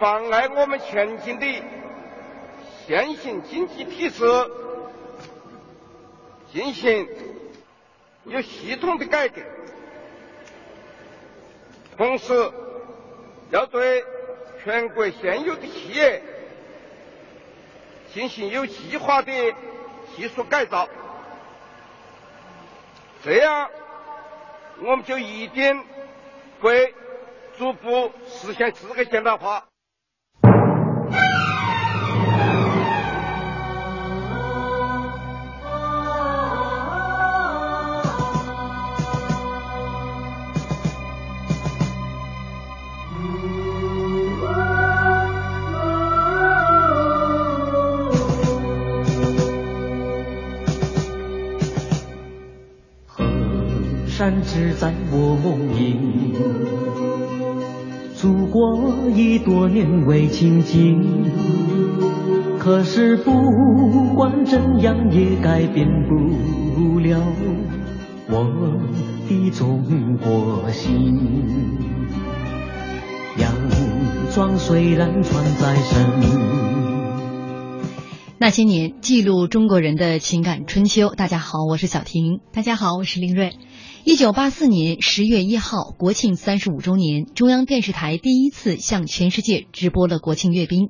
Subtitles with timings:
[0.00, 1.46] 妨碍我们前进的
[2.86, 4.24] 现行经济体制
[6.50, 7.06] 进行
[8.24, 9.42] 有系统的改革，
[11.98, 12.50] 同时
[13.50, 14.02] 要对
[14.64, 16.22] 全国现有的企业
[18.14, 19.30] 进行有计划的
[20.16, 20.88] 技术改造，
[23.22, 23.70] 这样
[24.78, 25.84] 我们就一定
[26.62, 26.94] 会
[27.58, 29.69] 逐步实现资格现代化。
[54.20, 55.96] 山只在我梦里，
[58.14, 61.00] 祖国已多年未亲近，
[62.58, 63.32] 可是不
[64.14, 67.18] 管怎样也改变不了
[68.28, 68.44] 我
[69.26, 71.18] 的中国心。
[73.38, 73.50] 洋
[74.34, 76.06] 装虽然穿在身，
[78.36, 81.08] 那些年记录中国人的情感春秋。
[81.08, 82.40] 大家好，我是小婷。
[82.52, 83.54] 大家好，我是林瑞。
[84.02, 90.88] 一九八四年十月一号，国庆三十五周年，中央电视台第一次向全世界直播了国庆阅兵。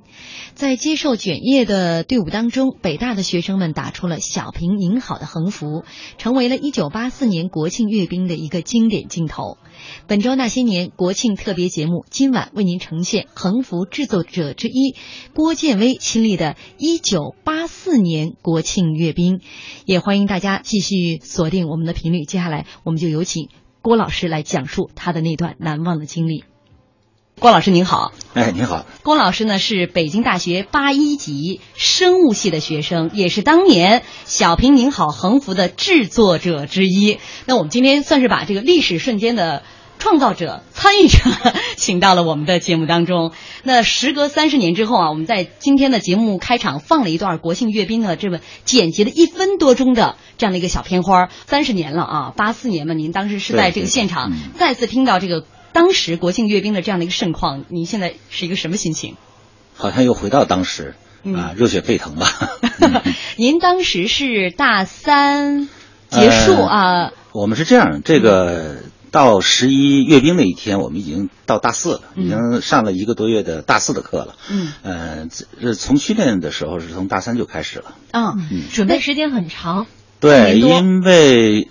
[0.54, 5.82] 在接受卷叶的队伍当中，北大的学生们打出了“小平您好”的横幅，
[6.18, 9.58] 成为了一九八四年国庆阅兵的一个经典镜头。
[10.06, 14.94] 本周那些年国庆特别节目，今晚为您呈现横幅制作者之一
[15.34, 19.40] 郭建威亲历的一九八四年国庆阅兵，
[19.84, 22.24] 也欢迎大家继续锁定我们的频率。
[22.24, 23.48] 接下来，我们就有请
[23.82, 26.44] 郭老师来讲述他的那段难忘的经历。
[27.40, 28.86] 郭老师您好，哎，您好。
[29.02, 37.18] 郭老师呢是北京大学八一级生物系的学生，也是当年“小平您好”横幅的制作者之一。
[37.46, 39.62] 那我们今天算是把这个历史瞬间的。
[40.00, 41.18] 创造者、参与者，
[41.76, 43.32] 请到了我们的节目当中。
[43.62, 51.28] 那时隔三十年之后啊，我们在今天的节目开场放了一段国庆阅兵的这么简洁的一分多钟的这样的一个小片花。
[51.46, 59.16] 三十年了啊，八四年嘛，您当时是在这个现场，再次听到这个当时国庆阅兵的这样的一个盛况，您现在是一个什么心情？
[59.76, 60.94] 好像又回到当时
[61.24, 62.26] 啊，热血沸腾吧。
[63.36, 65.68] 您当时是大三
[66.08, 67.12] 结束啊？
[67.32, 68.76] 我们是这样，这个。
[69.10, 74.36] 到十一阅兵那一天，我们已经到大四了，已经上了一个多月的大四的课了。
[74.50, 77.94] 嗯，呃，从训练的时候是从大三就开始了。
[78.12, 79.86] 嗯，准备时间很长。
[80.20, 81.68] 对，因为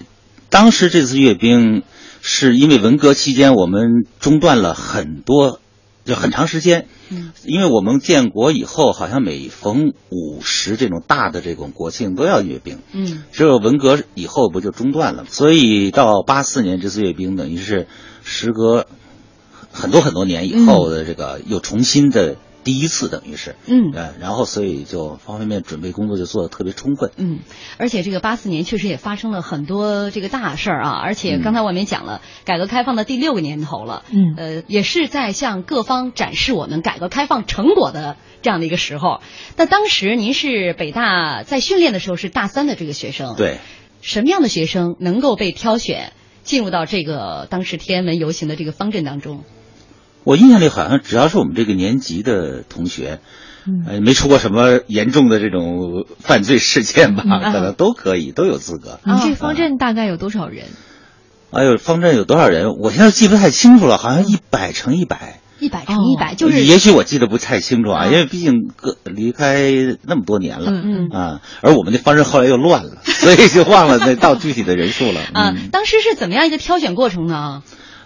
[0.50, 1.84] 当时这次阅兵
[2.22, 5.60] 是因为文革期间我们中断了很多。
[6.10, 17.88] 就很长时间，嗯，因为我们建国以后，好像每逢五十这种大的这种国庆都要阅兵，嗯，只有文革以后不就中断了所以到八四年这次阅兵，等于是
[18.24, 18.88] 时隔
[19.72, 27.12] 很多很多年以后的这个又重新的第一次，等于是，嗯呃，然后所以就方方面面准备工作就做的特别充分。
[27.18, 27.40] 嗯，
[27.78, 39.22] 而且这个八四年确实也发生了很多这个大事儿啊，而且嗯刚才我们也讲了，改革开放的第六个年头了，嗯呃，也是在向各方展示我们改革开放成果的这样的一个时候。
[39.56, 43.58] 那当时您是北大在训练的时候是大三的这个学生，，对，
[44.02, 46.12] 什么样的学生能够被挑选
[46.44, 49.44] 进入到这个当时天安门游行的这个方阵当中？
[50.24, 53.20] 我印象里好像只要是我们这个年级的同学，
[53.68, 59.00] 嗯呃，没出过什么严重的这种犯罪事件吧，嗯可能都可以，都有资格。
[59.06, 60.66] 你这方阵大概有多少人？
[61.52, 62.76] 哎呦，方阵有多少人？
[62.80, 65.40] 我现在记不太清楚了，好像一百乘一百。
[65.60, 69.74] 一百乘哦一百，就是也许我记得不太清楚啊，嗯因为毕竟个离开
[70.08, 75.20] 那么多年了，嗯嗯啊，而我们的方阵后来又乱了， 所以就忘了那到具体的人数了。
[75.34, 77.62] 啊、嗯，当时是怎么样一个挑选过程呢？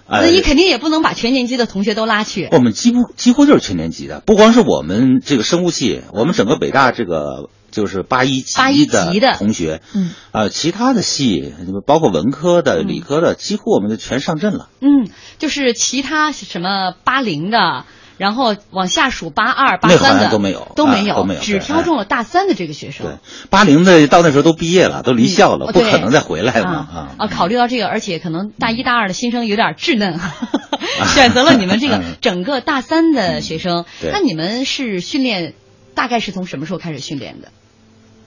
[0.07, 2.49] 那呃你肯定也不能把全年级的同学都拉去。
[2.51, 11.53] 我们几乎几乎就是全年级的，不光是我们这个生物系，我们整个北大这个就是八一级八一级的同学，嗯，啊、其他的系
[11.87, 14.69] 包括文科的、嗯理科的，几乎我们就全上阵了。
[14.81, 15.09] 嗯，
[15.39, 17.85] 就是其他什么八零的，
[18.17, 23.05] 然后往下数八二、八三的都没有都没有，啊都没有只挑中了大三的这个学生。
[23.05, 23.15] 对，
[23.49, 27.27] 八零的到那时候都毕业了，都离校了，嗯不可能再回来了啊啊！
[27.27, 30.19] 考虑到这个，而且可能大一大二的新生有点稚嫩，
[31.13, 33.85] 选择了你们这个嗯整个大三的学生。
[34.01, 35.53] 对那你们是训练，
[35.95, 37.49] 大概是从什么时候开始训练的？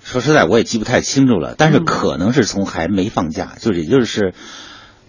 [0.03, 4.35] 说实在，我也记不太清楚了，但是嗯可能是从还没放假，就是也就是，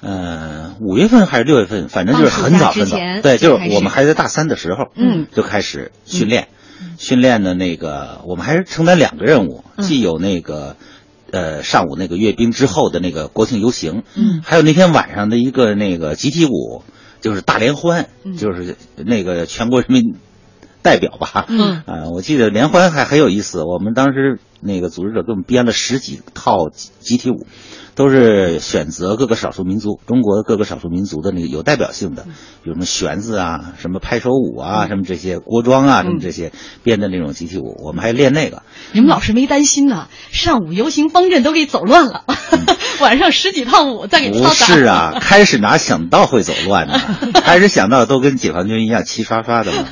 [0.01, 2.97] 呃，五月份还是六月份，反正就是很早很早。
[3.21, 6.47] 对，就是我们还在大三的时候，嗯，就开始训练，
[6.97, 9.85] 训练的那个我们还是承担两个任务，嗯。
[9.85, 10.75] 既有那个。
[11.29, 14.39] 呃，上午那个阅兵之后的那个国庆游行，嗯。
[14.45, 16.83] 还有那天晚上的一个那个集体舞，
[17.19, 18.37] 就是大联欢，嗯。
[18.37, 20.15] 就是那个全国人民
[20.81, 21.83] 代表吧，嗯。
[21.85, 27.45] 啊，我记得联欢还很有意思，我们当时那个组织者给我们编了十几套集集体舞，
[27.95, 32.23] 都是选择各个少数民族，中国各个少数民族的那个有代表性的，
[32.63, 36.51] 比如什么弦子啊，什么拍手舞啊，什么这些国庄啊，什么这些
[36.83, 38.63] 编的那种集体舞，我们还练那个。
[38.93, 40.07] 你们老师没担心呢？
[40.31, 42.23] 上午游行方阵都给走乱了，
[43.01, 44.47] 晚上十几套舞再给不。
[44.49, 46.99] 是啊， 开始哪想到会走乱呢？
[47.33, 49.87] 开始想到都跟解放军一样齐刷刷的嘛。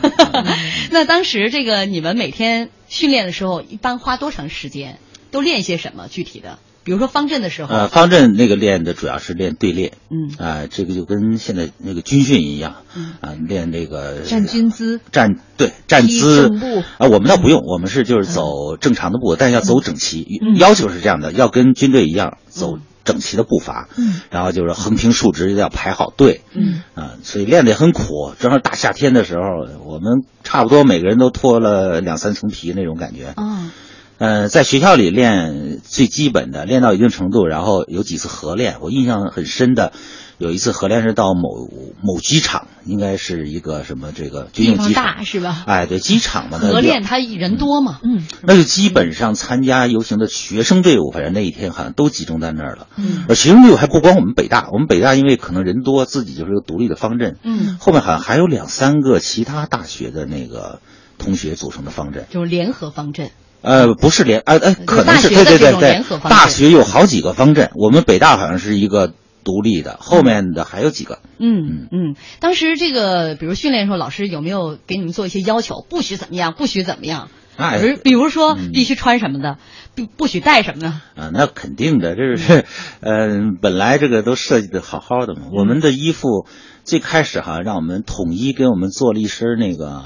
[0.91, 4.99] 那当时这个你们每天训练的时候，一般花多长时间？
[5.31, 6.59] 都练些什么具体的？
[6.85, 10.33] 比如说方阵的时候，呃，方阵那个练的主要是练队列，嗯。
[10.37, 13.13] 啊、这个就跟现在那个军训一样，嗯。
[13.19, 16.49] 啊，练这个站军姿，站对站姿。
[16.97, 20.55] 啊，我们倒不用，我们是就是走正常的步，但是要走整齐，嗯。
[20.57, 28.33] 要求是这样的，要跟军队一样走整齐的步伐，嗯，然后就是横平竖直要排好队，嗯啊，所以练得也很苦。
[28.39, 29.41] 正好大夏天的时候，
[29.85, 33.71] 我们差不多每个人都脱了两三层皮那种感觉，嗯，
[34.17, 38.77] 呃，在学校里练最基本的，练到一定程度，然后有几次合练。
[38.81, 39.93] 我印象很深的，
[40.37, 41.69] 有一次合练是到某
[42.01, 45.63] 某机场，应该是一个什么这个军用机场大，是吧？
[45.65, 52.87] 哎，对，机场嘛，合练他人多嘛，嗯那就基本上参加游行的学生队伍，反正那一天好像都集中在那儿了。
[52.97, 60.79] 嗯而学生队伍还不光我们北大，我们北大因为可能人多，自己就是个独立的方阵，嗯，后面好像还有两三个其他大学的那个
[61.17, 62.25] 同学组成的方阵。
[62.29, 63.31] 就是联合方阵。
[63.61, 69.13] 呃，不是联，呃呃，可能是对对对对联合方，阵大学有好几个方阵，我们北大好像是一个
[69.45, 71.19] 独立的，后面的还有几个。
[71.37, 75.85] 嗯嗯，当时这个比如训练的时候，老师有没有给你们做一些要求？
[75.87, 77.29] 不许怎么样，不许怎么样？
[77.57, 79.57] 哎比如比如说嗯必须穿什么的，
[79.95, 80.87] 不不许带什么的。
[81.15, 82.65] 啊，那肯定的，这是，
[82.99, 85.43] 嗯、 本来这个都设计的好好的嘛。
[85.53, 86.45] 我们的衣服
[86.83, 90.03] 最开始哈，让我们统一给我们做了一身那个，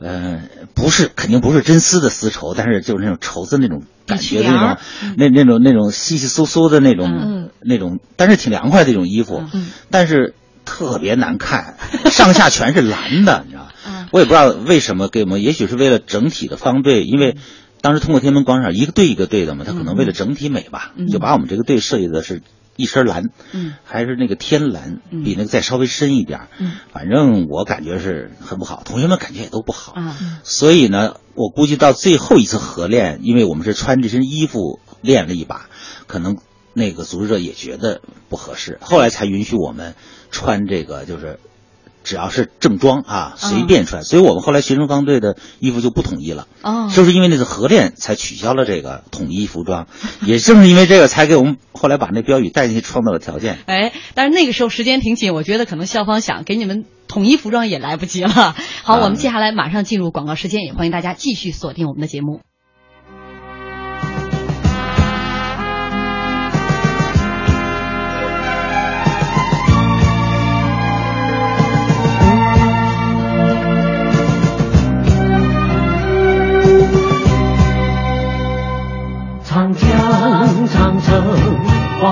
[0.00, 0.42] 呃，
[0.74, 4.82] 不是肯定不是真丝的丝绸，但是就是那种绸子那种感觉的那种，
[5.16, 9.68] 那那种那种稀稀疏疏的那种、嗯那种，但是挺凉快的一种衣服，嗯。
[9.90, 11.76] 但是特别难看，
[12.10, 13.68] 上下全是蓝的，你知道
[14.12, 17.36] 我也不知道为什么给我们，也许是为了整体的方队，因为
[17.80, 21.08] 当时通过天安门广场一个队一个队的嘛，他可能为了整体美吧，嗯。
[21.08, 22.40] 就把我们这个队设计的是
[22.76, 26.72] 一身蓝，嗯还是那个天蓝，嗯比那个再稍微深一点嗯。
[26.92, 29.92] 反正我感觉是很不好，同学们感觉也都不好。
[29.96, 30.38] 嗯。
[30.44, 35.68] 所以呢，我估计到最后一次合练，因为我们是穿这身衣服练了一把，
[36.06, 36.38] 可能
[36.74, 39.94] 那个组织者也觉得不合适，后来才允许我们
[40.30, 41.38] 穿这个，就是
[42.02, 44.04] 只要是正装啊，随便穿。
[44.04, 49.86] 所以我们后来学生方队的衣服就不统一了，哦，就是因为那次合练才取消了这个统一服装，
[50.26, 53.58] 也正是因为这个才给我们后来把那标语带进去创造了条件。
[53.66, 58.54] 哎，但是那个时候时间挺紧，我觉得可能校方想给你们统一服装也来不及了。
[58.82, 62.40] 好，我们接下来马上进入广告时间，也欢迎大家继续锁定我们的节目。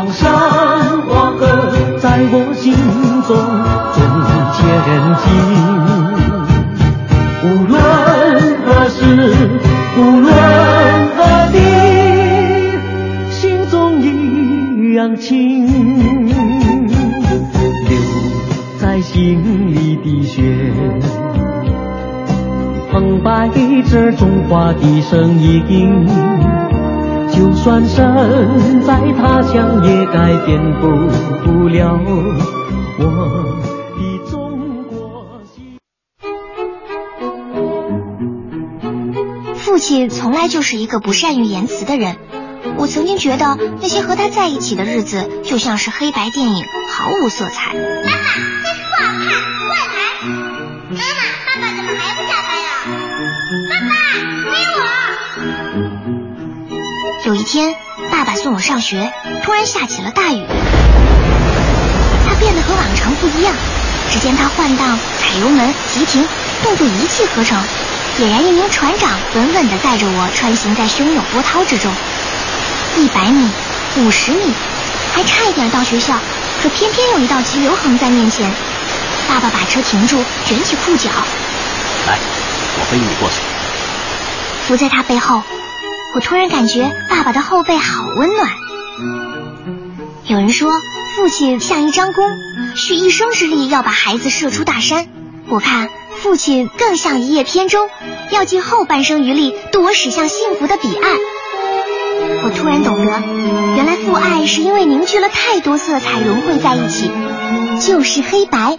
[0.02, 0.32] 黄山、
[1.02, 1.46] 黄河，
[2.00, 2.74] 在我心
[3.22, 3.30] 中
[3.94, 4.02] 总
[4.52, 4.90] 切人
[5.22, 5.24] 心。
[7.44, 7.78] 无论
[8.64, 8.98] 何时，
[9.96, 10.26] 无论
[11.14, 11.54] 何地，
[13.30, 14.04] 心中一
[14.96, 15.68] 样亲。
[17.88, 17.94] 留
[18.80, 20.42] 在心里的血，
[22.90, 23.48] 澎湃
[23.88, 26.08] 着中华的声音。
[27.32, 30.88] 就算身在他乡，也改变不
[31.68, 33.02] 了我
[33.96, 35.78] 的中国心。
[39.54, 42.16] 父亲从来就是一个不善于言辞的人。
[42.76, 47.74] 我曾经觉得那些和他在一起的日子就像是黑白电影，毫无色彩。
[47.74, 47.88] 妈妈，
[48.62, 49.26] 这书不好看，
[49.68, 50.00] 快来！
[50.90, 51.00] 妈妈，
[51.46, 51.71] 爸爸
[57.24, 57.72] 有一天，
[58.10, 59.12] 爸爸送我上学，
[59.44, 60.44] 突然下起了大雨。
[62.26, 63.54] 他变得和往常不一样。
[64.10, 66.26] 只见他换挡、踩油门、急停，
[66.64, 67.62] 动作一气呵成，
[68.18, 71.92] 俨然一名船长，稳稳地载着我穿行在汹涌波涛之中。
[72.96, 73.48] 一百米，
[73.98, 74.52] 五十米，
[75.14, 76.14] 还差一点到学校，
[76.60, 78.52] 可偏偏有一道急流横在面前。
[79.28, 81.08] 爸爸把车停住，卷起裤脚，
[82.08, 82.18] 来，
[82.80, 83.36] 我背你过去。
[84.66, 85.42] 伏在他背后，
[86.14, 88.50] 我突然感觉爸爸的后背好温暖。
[90.26, 90.72] 有人说，
[91.16, 92.24] 父亲像一张弓，
[92.74, 95.08] 蓄一生之力要把孩子射出大山。
[95.48, 97.88] 我看父亲更像一叶扁舟，
[98.30, 101.12] 要尽后半生余力渡我驶向幸福的彼岸。
[102.44, 103.22] 我突然懂得，
[103.76, 107.10] 原来父爱是因为凝聚了太多色彩融汇在一起，
[107.80, 108.78] 就是黑白。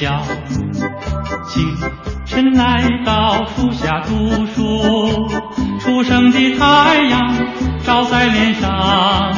[0.00, 0.24] 熟悉的笑，
[1.46, 1.76] 清
[2.24, 5.28] 晨来到树下读书，
[5.78, 7.36] 初升的太阳
[7.84, 9.30] 照在脸上，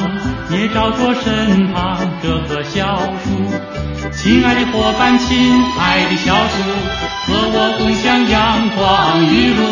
[0.50, 3.30] 也照着身旁这棵小树。
[4.12, 6.62] 亲爱的伙伴，亲爱的小树，
[7.26, 9.62] 和我共享阳光雨露，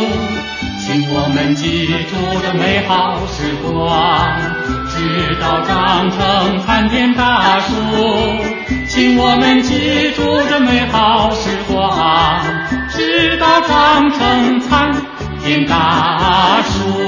[0.80, 4.26] 请我们记住这美好时光，
[4.88, 8.49] 直到长成参天大树。
[8.90, 12.42] 请我们记住这美好时光，
[12.88, 14.92] 直到长成参
[15.40, 16.99] 天大树。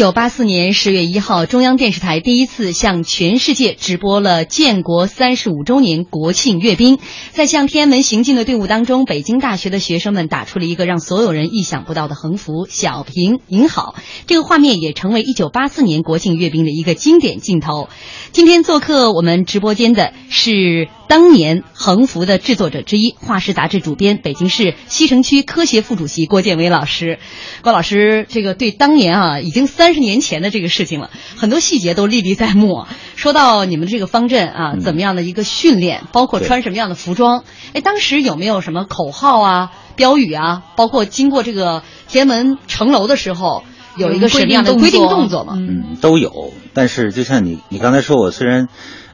[0.00, 6.98] 九八四年十月一号，中央电视台第一次向全世界直播了建国三十五周年国庆阅兵。
[7.32, 13.94] 在向天安门行进的队伍当中，北京大学的学生们打出了一个让所有人意想不到的横幅“小平您好”。
[14.26, 17.90] 这个画面也成为一九八四年国庆阅兵的一个经典镜头。
[18.32, 27.18] 今天做客我们直播间的是当年横幅的制作者之一，《画师》杂志主编，北京市西城区科协副主席郭建伟老师。
[27.62, 32.84] 郭老师，这个对当年啊，已经三十年前的这个事情了，很多细节都历历在目。
[33.16, 37.42] 说到你们这个方阵啊，怎么样的一个训练，包括穿什么样的服装？
[37.72, 40.62] 哎，当时有没有什么口号啊、标语啊？
[40.76, 43.64] 包括经过这个天安门城楼的时候，
[43.96, 45.54] 有一个什么样的规定动作吗？
[45.56, 46.52] 嗯，都有。
[46.72, 48.68] 但是就像你你刚才说，我虽然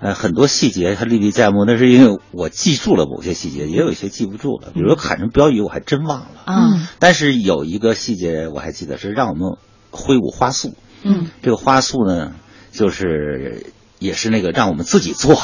[0.06, 4.68] 呃很多细节它历历在目，那是因为我记住了某些细节，也有一些记不住了。
[4.72, 6.28] 比如喊什么标语，我还真忘了。
[6.44, 9.56] 啊，但是有一个细节我还记得，是让我们
[9.90, 10.75] 挥舞花束。
[11.02, 12.34] 嗯，这个花束呢，
[12.70, 13.66] 就是
[13.98, 15.34] 也是那个让我们自己做。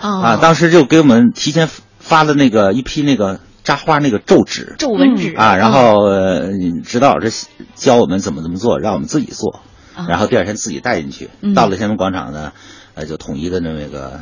[0.00, 0.20] 哦。
[0.20, 1.68] 啊，当时就给我们提前
[2.00, 6.48] 发了那个一批那个扎花那个皱纸，皱纹纸啊，然后呃
[6.84, 7.46] 指导老师
[7.76, 9.60] 教我们怎么怎么做，让我们自己做，
[10.08, 12.52] 然后第二天自己带进去嗯，到了天安门广场呢，
[12.98, 14.18] 呃，就统一的那个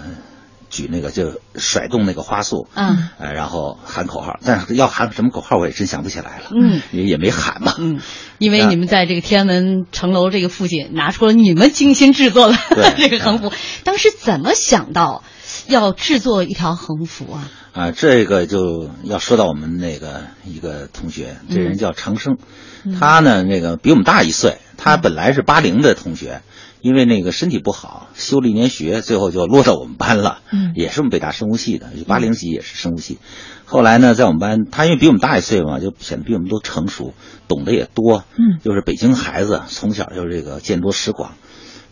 [0.68, 8.00] 举那个就甩动那个花束，嗯呃，然后喊口号，但是要喊什么口号我也真想不起来了，嗯，也也没喊嘛，嗯，
[8.36, 12.58] 因为你们在这个天安门城楼这个附近拿出了你们精心制作的
[12.98, 13.50] 这个横幅，
[13.82, 15.24] 当时怎么想到
[15.68, 17.50] 要制作一条横幅啊？
[17.72, 22.36] 啊，这个就要说到我们那个一个同学，这人叫长生，
[22.84, 26.42] 嗯他呢那个比我们大一岁，他本来是八零的同学，
[26.80, 33.18] 因为那个身体不好，休了一年学，最后就落到我们班了，嗯也是我们北大生物系的，八零级也是生物系。
[33.64, 37.14] 后来呢，在我们班，他因为比我们大一岁嘛，就显得比我们都成熟，
[37.48, 41.32] 懂得也多，嗯，就是北京孩子，从小就是这个见多识广。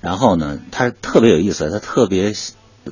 [0.00, 2.32] 然后呢，他特别有意思，他特别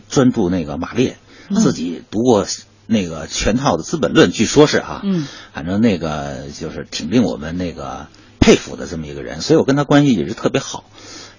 [0.09, 1.17] 专注那个马列，
[1.49, 2.47] 嗯自己读过
[2.87, 8.09] 那个全套的《资本论》，据说是啊，嗯，反正那个就是挺令我们那个
[8.41, 10.85] 佩服的这么一个人，所以我跟他关系也是特别好。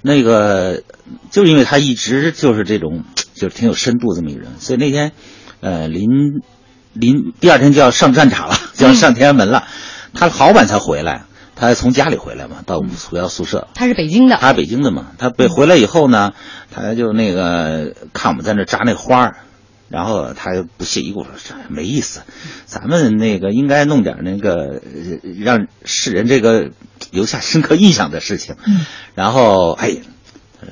[0.03, 0.83] 那个
[1.31, 5.13] 就是因为他一直就是这种就是挺有深度这么一个人，所以那天
[5.61, 6.07] 呃临
[6.93, 9.65] 临第二天就要上战场了， 就要上天安门了，
[10.13, 11.23] 他好晚才回来。
[11.55, 13.67] 他从家里回来嘛，到我们回到宿舍。
[13.75, 16.33] 他是北京的，他是北京的嘛，他北回来以后呢，
[16.71, 19.37] 他就那个看我们在那扎那花儿，
[19.93, 22.21] 然后他就不屑一顾说这没意思，
[22.65, 24.81] 咱们那个应该弄点那个呃
[25.39, 26.71] 让世人这个
[27.11, 28.55] 留下深刻印象的事情。
[28.65, 29.97] 嗯，然后哎，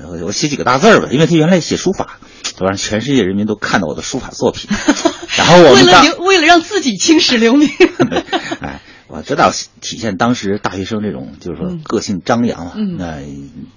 [0.10, 2.18] 我我写几个大字儿吧，因为他原来写书法，
[2.58, 4.72] 他让全世界人民都看到我的书法作品。
[5.38, 7.70] 然后我为了留为了让自己青史留名，
[8.60, 9.52] 哎，我知道
[9.82, 12.98] 体现当时大学生这种就是说个性张扬嘛，嗯。
[12.98, 13.20] 那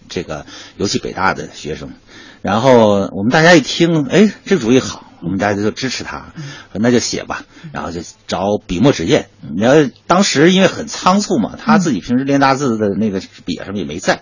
[0.09, 0.47] 这个
[0.79, 1.91] 尤其北大的学生，
[2.41, 6.33] 然后我们大家一听，哎，这主意好，我们大家就支持他，
[6.73, 9.27] 说那就写吧，然后就找笔墨纸砚。
[9.57, 9.73] 你要
[10.07, 14.21] 当时因为很仓促嘛，他自己平时练大字的那个笔啊什么也没在，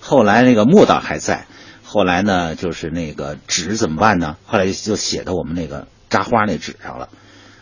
[0.00, 1.46] 后来那个墨倒还在，
[1.82, 4.36] 后来呢就是那个纸怎么办呢？
[4.44, 7.08] 后来就写到我们那个扎花那纸上了。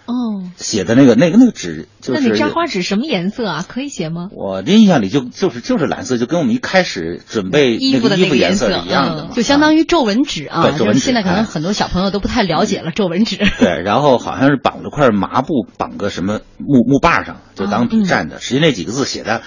[0.07, 3.65] 哦，写的那个那个那个纸就是那你扎花纸什么颜色啊？
[3.67, 4.29] 可以写吗？
[4.33, 9.31] 我的印象里就就是就是蓝色，就跟我们一开始准备衣服的那个衣服颜色是一样的嘛。
[9.33, 10.63] 就相当于皱纹纸啊。
[10.63, 13.37] 对皱纹纸现在可能哎很多小朋友都不太了解了皱纹纸。
[13.61, 18.41] 对，然后好像是绑了块麻布，绑个什么木木把上，就当笔蘸的。
[18.41, 19.43] 实际那几个字写的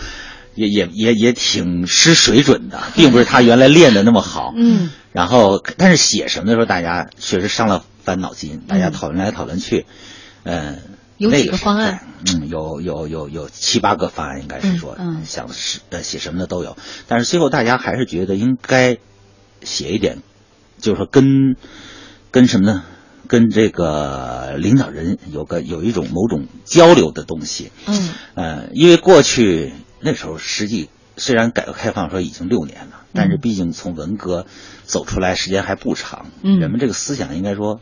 [0.56, 4.54] 也也也也挺失水准的，并不是他原来练的那么好。
[4.58, 9.94] 嗯，然后但是写什么的时候，大家确实伤了翻脑筋，大家讨论来讨论去，嗯。
[11.18, 12.02] 有几那个个方案？
[12.28, 15.22] 嗯，有有有有七八个方案，应该是说，嗯。
[15.22, 16.78] 嗯想是呃写什么的都有，
[17.08, 18.98] 但是最后大家还是觉得应该
[19.64, 20.24] 写一点，
[20.80, 21.56] 就是说跟
[22.32, 22.84] 跟什么呢？
[23.28, 28.10] 跟这个领导人有个有一种某种交流的东西，嗯。
[28.36, 34.46] 呃，因为过去那时候实际虽然改革开放说已经六年了，但是毕竟从文革
[34.84, 36.60] 走出来时间还不长，嗯。
[36.60, 37.80] 人们这个思想应该说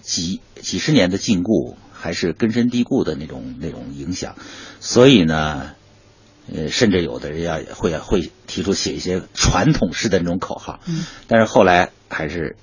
[0.00, 4.36] 几几十年的禁锢还是根深蒂固的那种那种影响，
[4.80, 5.72] 所以呢，
[6.54, 12.56] 呃，甚至有的人要会会提出写一些传统式的那种口号，嗯但是后来还是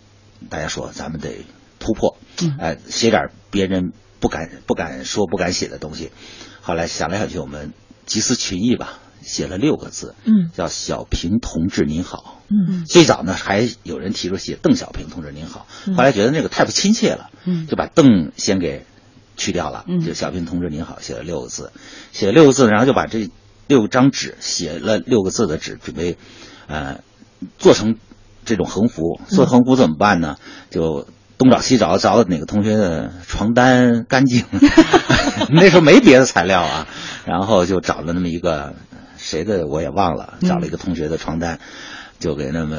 [0.50, 1.46] 大家说咱们得
[1.80, 6.12] 突破，嗯呃，写点别人不敢不敢说不敢写的东西。
[6.62, 7.74] 后来想来想去，我们
[8.06, 12.41] 集思群益吧，写了六个字，嗯，叫“小平同志您好”。
[12.50, 18.86] 嗯最早呢，还有人提出写“邓小平同志您好”，嗯后来觉得那个太不亲切了，嗯就把“邓”先给
[19.44, 21.74] 去掉了，嗯就“小平同志您好”写了六个字，
[22.14, 23.30] 写了六个字，然后就把这
[23.68, 26.18] 六张纸写了六个字的纸，准备
[26.68, 27.02] 呃
[27.60, 27.98] 做成
[28.46, 29.20] 这种横幅。
[29.28, 30.38] 做横幅怎么办呢？
[30.70, 31.06] 就
[31.38, 34.46] 东找西找，找哪个同学的床单干净，
[35.52, 36.88] 那时候没别的材料啊，
[37.26, 38.76] 然后就找了那么一个
[39.18, 41.60] 谁的我也忘了，找了一个同学的床单，
[42.20, 42.78] 就给那么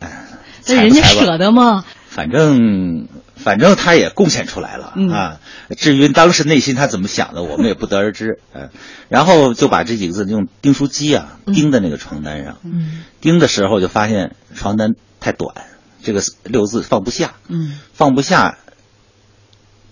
[0.00, 0.24] 哎，
[0.68, 1.84] 那人家舍得吗？
[2.16, 5.40] 反正反正他也贡献出来了、嗯啊。
[5.76, 8.40] 至于当时内心他怎么想的，我们也不得而知。
[8.54, 8.70] 嗯、
[9.10, 12.56] 然后就把这几个字用订书机啊钉在那个床单上。
[12.64, 15.66] 嗯钉的时候就发现床单太短，
[16.02, 18.56] 这个六字放不下，嗯放不下。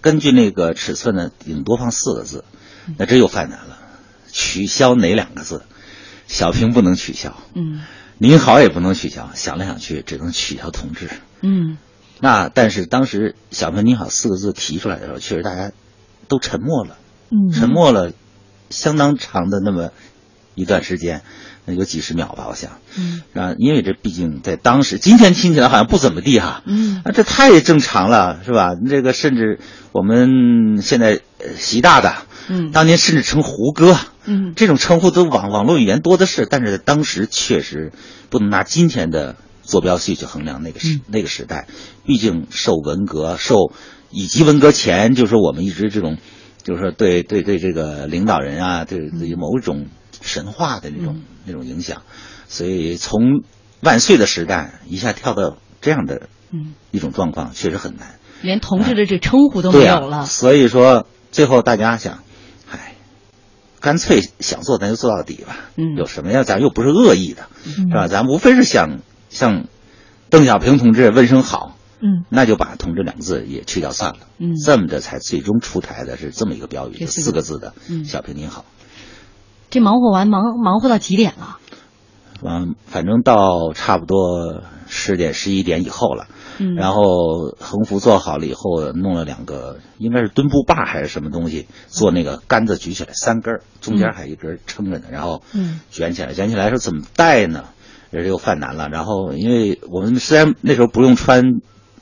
[0.01, 2.45] 根据那个尺寸呢，顶多放四个字，
[2.97, 3.79] 那这又犯难了。
[4.33, 5.63] 取消哪两个字？
[6.27, 7.83] 小平不能取消，嗯
[8.17, 9.31] 您好也不能取消。
[9.35, 11.11] 想来想去，只能取消同志。
[11.43, 11.77] 嗯
[12.21, 15.73] 那但是当时“小平你好”四个字提出来的时候，确实大家
[16.29, 16.97] 都沉默了，
[17.31, 18.13] 嗯沉默了
[18.71, 19.91] 相当长的那么
[20.55, 21.23] 一段时间。
[21.67, 22.73] 有几十秒吧，我想。
[22.99, 26.63] 嗯啊，因为这毕竟在当时，今天听起来好像不怎么地哈。
[26.67, 28.75] 嗯啊，这太正常了，是吧？
[28.87, 33.97] 这个甚至我们现在呃习大大，嗯当年甚至称胡歌，
[34.27, 37.93] 嗯这种称呼都网网络语言多的是，但是在当时确实
[38.29, 41.67] 不能拿今天的坐标系去衡量那个时、那个时代，
[42.05, 43.73] 毕竟受文革受
[44.11, 46.19] 以及文革前，就是我们一直这种，
[46.63, 49.87] 就是说对对对这个领导人啊，对对某种
[50.23, 52.03] 神话的那种、那种影响，
[52.49, 53.43] 所以从
[53.81, 58.19] 万岁的时代一下跳到这样的嗯，一种状况，确实很难。
[58.43, 60.27] 连同志的这称呼都没有了。
[60.27, 62.23] 所以说最后大家想，
[62.71, 62.95] 唉，
[63.81, 65.57] 干脆想做咱就做到底吧。
[65.77, 66.45] 嗯有什么呀？
[66.45, 68.07] 咱又不是恶意的，嗯是吧？
[68.07, 69.01] 咱无非是想
[69.35, 69.67] 向
[70.31, 74.21] 邓小平同志问声好，嗯那就把“同志”两个字也去掉算了。
[74.39, 78.65] 嗯这么着才最终出台的是这么一个标语，就四个字的嗯“小平您好”。
[79.69, 81.59] 这忙活完忙忙活到几点了？
[82.43, 86.27] 嗯，反正到差不多十点十一点以后了。
[86.57, 87.03] 嗯然后
[87.59, 97.65] 横幅做好了以后，弄了两个，应该是墩布把还是什么东西，做那个杆子举起来三根儿，中间还有一根儿撑着呢，然后嗯卷起来，卷起来说怎么带呢？
[98.23, 98.89] 这又犯难了。
[98.89, 101.43] 然后因为我们虽然那时候不用穿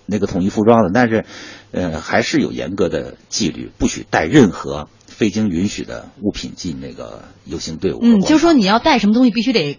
[0.06, 1.24] 那个统一服装的，但是
[1.70, 4.88] 呃还是有严格的纪律，不许带任何
[5.20, 8.00] 未经允许的物品进那个游行队伍。
[8.02, 9.78] 嗯，就是说你要带什么东西，必须得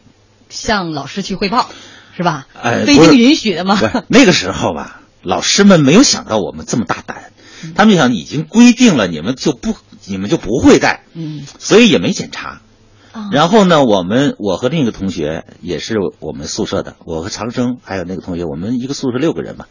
[0.49, 1.69] 向老师去汇报，
[2.15, 2.47] 是吧？
[2.53, 3.79] 哎不是非经允许的嘛。
[4.07, 7.31] 那个时候吧，老师们没有想到我们这么大胆，
[7.63, 12.61] 嗯他们就想已经规定了，你们就不你们就不会带，嗯所以也没检查。
[13.13, 19.67] 啊然后呢，我们我和另一个同学也是我们宿舍的，我和长生还有那个同学，我们一个宿舍六个人嘛。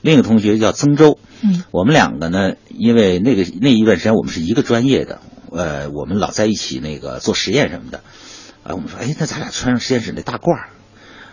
[0.00, 7.98] 另一个同学叫曾州，嗯，我们两个呢，因为那个那一段时间我们是一个专业的，呃，我们老在一起那个做实验什么的，
[8.62, 10.68] 啊，我们说，哎，那咱俩穿上实验室那大褂儿，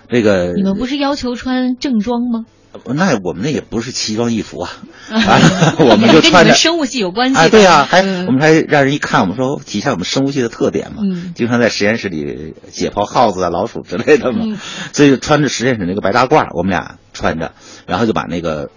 [0.09, 2.45] 这个你们不是要求穿正装吗？
[2.85, 4.69] 那我们那也不是奇装异服啊，
[5.11, 14.57] 啊我们就穿着生物系有关系啊，对呀、还、嗯我们还让人一看，我们说体现我们生物系的特点嘛，嗯经常在实验室里解剖耗子啊、老鼠之类的嘛，嗯
[14.93, 17.51] 所以就穿着实验室那个白大褂，我们俩穿着，
[17.87, 18.69] 然后就把那个。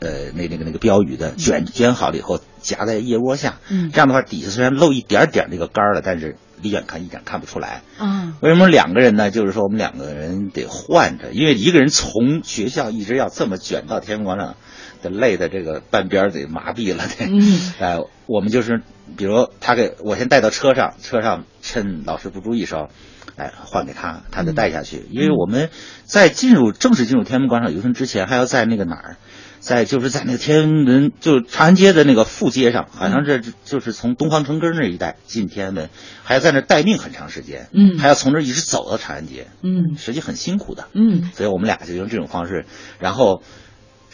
[0.00, 7.82] 呃，那那个那个标语的卷卷好了以后，夹在腋窝下，嗯这样的话底下虽然露一点点那个杆儿了，但是离远看一点看不出来。
[8.00, 9.30] 嗯为什么两个人呢？
[9.30, 14.56] 就是说我们两个人得换着，因为一个人从学校一直要这么卷到天安门广场，
[15.02, 17.26] 得累的这个半边得麻痹了，得。
[17.26, 18.82] 嗯 呃，我们就是，
[19.16, 22.88] 比如他给我先带到车上，车上趁老师不注意时候，
[23.36, 25.06] 哎，换给他，他再带下去。
[25.10, 25.70] 因为我们
[26.04, 29.16] 在进入正式进入天安门广场游行之前，还要在那个哪儿，
[29.60, 35.90] 在就是在那个天安门，就是长安街的那个副街上，好像这就是从东方城根儿那一带进天安门，
[36.24, 41.30] 还要在那待命很长时间，嗯还要从这儿一直走到长安街，嗯实际很辛苦的，嗯。
[41.34, 42.64] 所以我们俩就用这种方式，
[42.98, 43.42] 然后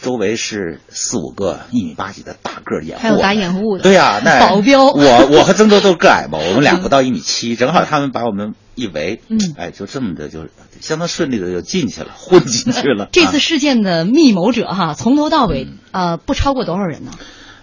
[0.05, 3.81] 周围是四五个一米八几的大个儿掩护，还有打掩护的。
[3.81, 4.85] 对呀、那 保镖。
[4.85, 9.39] 我我和曾多都个矮嘛，我们俩 不到一米七，正好他们把我们一围，嗯。
[9.57, 10.45] 哎，就这么的就
[10.79, 13.09] 相当顺利的就进去了，混进去了。
[13.13, 13.39] 这次啊。
[13.39, 17.11] 事件的密谋者哈，从头到尾呃不超过多少人呢？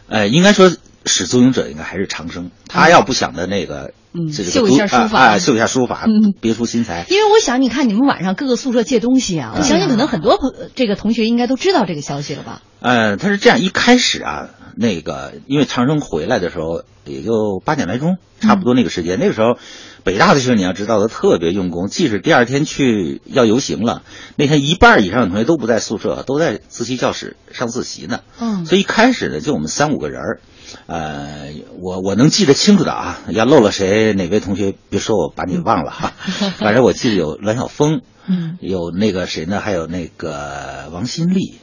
[0.09, 0.69] 呃，应该说
[1.05, 7.07] 始作俑者应该还是长生，他要不想的那个，嗯这个秀一下书法秀一下书法嗯，别出心裁。
[7.09, 12.63] 因为我想，你看你们晚上各个宿舍借东西啊，我相信可能很多朋这个同学应该都知道这个消息了吧？
[12.81, 19.19] 呃，他是这样，一开始啊，那个因为长生回来的时候也就八点来钟，差不多那个时间。
[19.19, 19.59] 那个时候，
[20.05, 24.03] 北大的学生你要知道，他特别用功，即使第二天去要游行了，
[24.37, 28.21] 那天一半以上的同学都不在宿舍，都在自习教室上自习呢。
[28.41, 30.41] 嗯所以一开始呢，就我们三五个人儿，
[30.87, 36.13] 呃，我我能记得清楚的啊，要漏了谁，哪位同学别说我把你忘了哈。
[36.59, 39.61] 反正我记得有栾晓峰，嗯，有那个谁呢？
[39.61, 41.55] 还有那个王新立，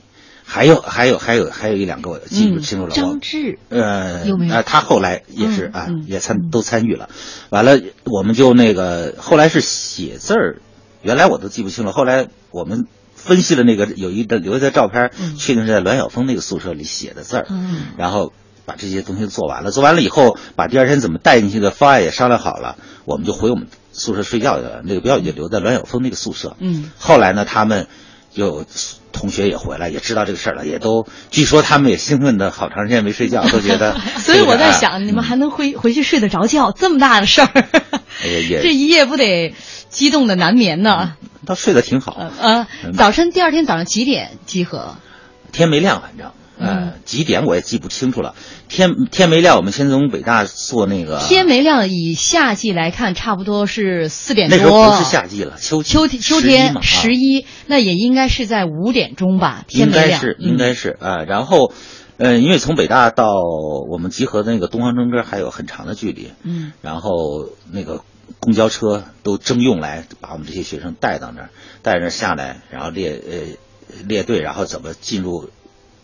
[0.43, 2.95] 还有还有还有还有一两个我记不清楚了。
[2.95, 7.09] 张志呃，有没有呃他后来也是、啊，也参都参与了。
[7.49, 10.61] 完了，我们就那个后来是写字儿，
[11.01, 11.91] 原来我都记不清了。
[11.91, 17.45] 后来我们分析了那个有一个留下的照片，确定是在栾晓峰那个宿舍里写的字儿。
[17.49, 18.33] 嗯然后
[18.69, 24.81] 把这些东西做完了，做完了以后，把第二天怎么带进去的方案也商量好了，我们就回我们宿舍睡觉去了。
[24.85, 26.55] 那个标语就留在栾晓峰那个宿舍。
[26.59, 27.87] 嗯后来呢，他们
[28.35, 28.63] 有
[29.11, 37.49] 同学也回来，也知道这个事儿了，也都据说他们也兴奋的好长时间没睡觉，都觉得 所以我在这个想，你们还能回回去睡得着觉，这么大的事儿，
[38.23, 39.55] 哎呀也 这一夜不得
[39.89, 41.15] 激动的难眠呢？
[41.45, 42.15] 倒睡得挺好。
[42.39, 44.95] 呃，早晨第二天早上几点集合？
[45.51, 48.35] 天没亮，反正呃，几点我也记不清楚了。
[48.67, 54.57] 天天没亮，我们先从北大坐那个天没亮，以夏季来看，差不多是四点多。
[54.57, 59.63] 那时候不是夏季了，秋秋天秋天十一，那也应该是在五点钟吧？
[59.67, 61.23] 天没亮，应该是应该是啊。
[61.23, 61.71] 然后，
[62.17, 63.31] 呃，因为从北大到
[63.89, 67.11] 我们集合的那个东方正歌还有很长的距离，嗯，然后
[67.71, 68.01] 那个
[68.41, 71.49] 公交车都征用来把我们这些学生带到那儿，
[71.83, 75.49] 带着那儿下来，然后列呃列队，然后怎么进入。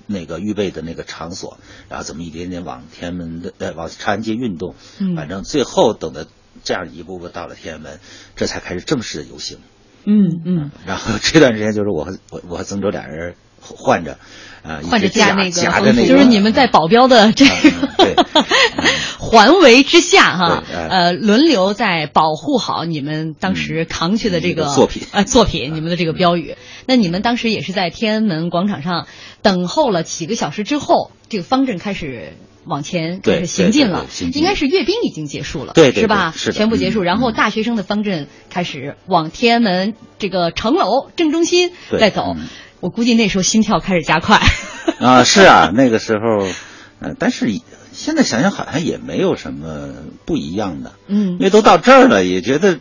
[0.08, 1.58] 那个预备的那个场所，
[1.90, 6.28] 然后怎么一点点往天安门的呃往长安街运动，嗯，反正最后等的
[6.64, 8.00] 这样一步步到了天安门，
[8.36, 9.60] 这才开始正式的游行。
[10.06, 10.72] 嗯嗯。
[10.86, 14.20] 然后这段时间就是我和我我和曾哲俩人换着，
[14.66, 18.26] 啊，换着加那个，夹着那个，就是你们在保镖的这个
[19.20, 26.56] 环围之下哈，呃，轮流在保护好你们当时扛去的这个作品呃作品，你们的这个标语。
[26.88, 29.08] 那你们当时也是在天安门广场上。
[29.42, 32.34] 等候了几个小时之后，这个方阵开始
[32.66, 34.08] 往前开始行进了。
[34.34, 36.34] 应该是阅兵已经结束了，对，是吧？
[36.36, 42.36] 是全部结束，然后大学生的方阵开始往天安门这个城楼正中心再走。
[42.80, 44.40] 我估计那时候心跳开始加快。
[45.00, 46.48] 啊，是啊，那个时候，
[47.00, 47.48] 嗯，但是
[47.92, 49.90] 现在想想好像也没有什么
[50.26, 50.94] 不一样的。
[51.08, 52.80] 嗯，因为都到这儿了，也觉得。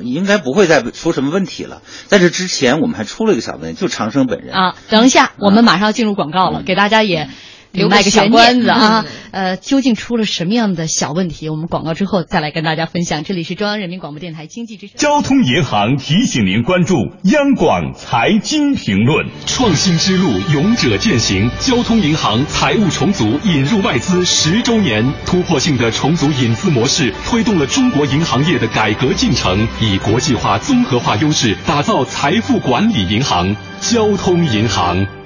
[0.00, 1.82] 应该不会再出什么问题了。
[2.06, 4.74] 在这之前，我们还出了一个小问题，就长生本人啊。
[4.88, 7.28] 等一下，我们马上进入广告了，给大家也
[7.74, 9.04] 留卖个小关子啊。
[9.32, 11.48] 呃，究竟出了什么样的小问题？
[11.48, 13.24] 我们广告之后再来跟大家分享。
[13.24, 14.96] 这里是中央人民广播电台经济之声。
[14.96, 19.26] 交通银行提醒您关注央广财经评论。
[19.46, 21.50] 创新之路，勇者践行。
[21.58, 35.23] 交通银行财务重组引入外资十周年，突破性的重组引资模式，推动了中国银行业的改革进程，以国际化、综合化优势打造财富管理银行——交通银行。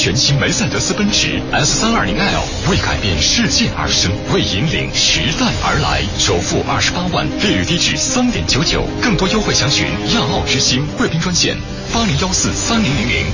[0.00, 11.54] 全新梅赛德斯奔驰 S 三二零 L 为改变世界而生，为引领时代而来，首付二十八万，利率低至三点九九，更多优惠详询亚奥之星贵宾专线
[11.92, 13.26] 八零幺四三零零零。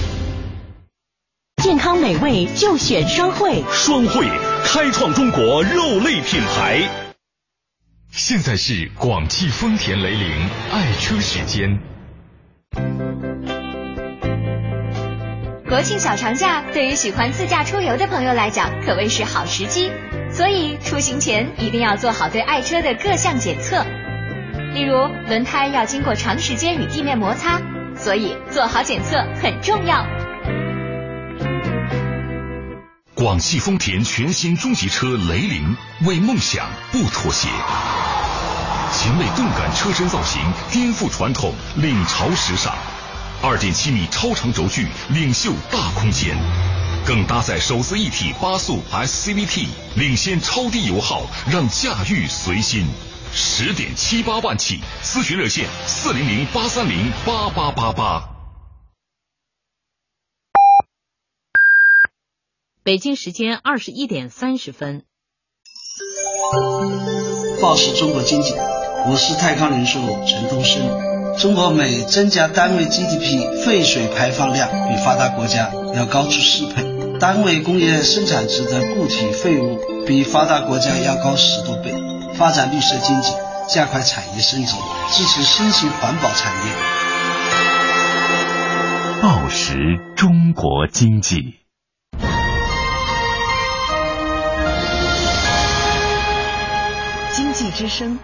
[1.62, 4.28] 健康美味就选双汇，双汇
[4.64, 6.82] 开创中国肉类品牌。
[8.10, 10.28] 现在是广汽丰田雷凌
[10.72, 11.78] 爱车时间。
[15.68, 19.90] 国庆小长假对于喜欢自驾出游的朋友来讲，可谓是好时机。
[20.30, 23.84] 所以出行前一定要做好对爱车的各项检测，
[24.74, 27.60] 例如轮胎要经过长时间与地面摩擦，
[27.96, 30.06] 所以做好检测很重要。
[33.16, 35.76] 广汽丰田全新中级车雷凌，
[36.06, 37.48] 为梦想不妥协，
[38.92, 42.72] 前卫动感车身造型颠覆传统，领潮时尚。
[43.42, 46.36] 二点七米超长轴距，领袖大空间，
[47.06, 52.86] 更搭载手自一体八速 SCVT，领先超低油耗，让驾驭随心。
[53.32, 58.30] 十点七八万起，咨询热线四零零八三零八八八八。
[62.82, 65.04] 北京时间二十一点三十分。
[67.60, 68.54] 报时中国经济，
[69.08, 71.15] 我是泰康人寿陈东升。
[71.38, 76.82] 中国每增加单位 GDP，废水排放量比发达国家要高出四倍，
[77.20, 81.94] 单位工业生产值的固体废物比发达国家要高十多倍。
[82.34, 83.32] 发展绿色经济，
[83.68, 84.76] 加快产业升级，
[85.12, 86.72] 支持新型环保产业。
[89.22, 91.60] 报时中国经济，
[97.30, 98.18] 经济之声。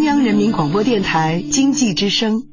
[0.00, 2.46] 中央人民广播电台经济之声。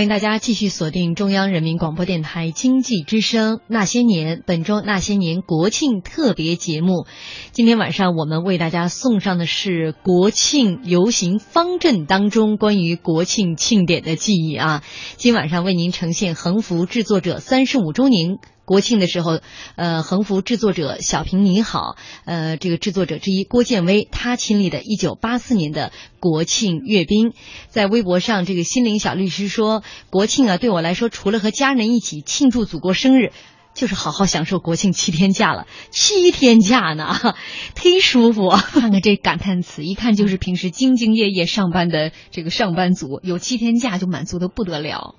[0.00, 7.04] 欢迎大家继续锁定中央人民广播电台经济之声《那些年》本周《那些年》国庆特别节目。
[7.52, 14.82] 今天晚上我们为大家送上的是国庆游行方阵当中关于国庆庆典的记忆啊。
[15.18, 18.38] 今晚上为您呈现横幅制作者三十五周年。
[18.70, 19.40] 国庆的时候，
[19.74, 27.32] 呃，横幅制作者小平你好，呃，这个制作者之一郭建威，他亲历的1984年的国庆阅兵，
[27.66, 33.32] 在微博上，这个心灵小律师说，国庆啊，对我来说，除了和家人一起庆祝祖国生日。
[33.72, 37.16] 就是好好享受国庆七天假了，七天假呢，
[37.76, 38.50] 忒舒服。
[38.50, 45.14] 看看这感叹词，一看就是平时兢兢业业上班的这个上班族，有七天假就满足的不得了。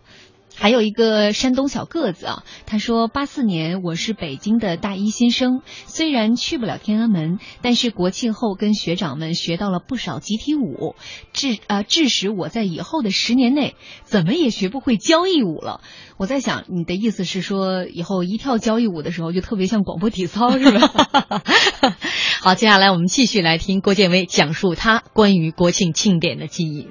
[0.62, 10.94] 还有一个山东小个子啊，他说：八四年我是北京的大一新生，虽然去不了天安门，但是国庆后跟学长们学到了不少集体舞，
[11.34, 15.82] 致呃致使我在以后的十年内怎么也学不会交谊舞了。
[16.18, 21.42] 我在想，你的意思是说，以后一跳交谊舞的时候就特别像广播体操是吧？
[22.40, 26.90] 好，接下来我们继续来听郭建威讲述他关于国庆庆典的记忆。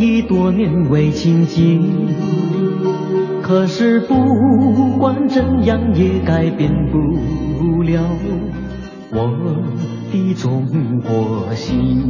[0.00, 2.08] 已多年未亲近，
[3.42, 8.00] 可是不管怎样也改变不了
[9.12, 9.30] 我
[10.10, 10.66] 的中
[11.02, 12.00] 国心。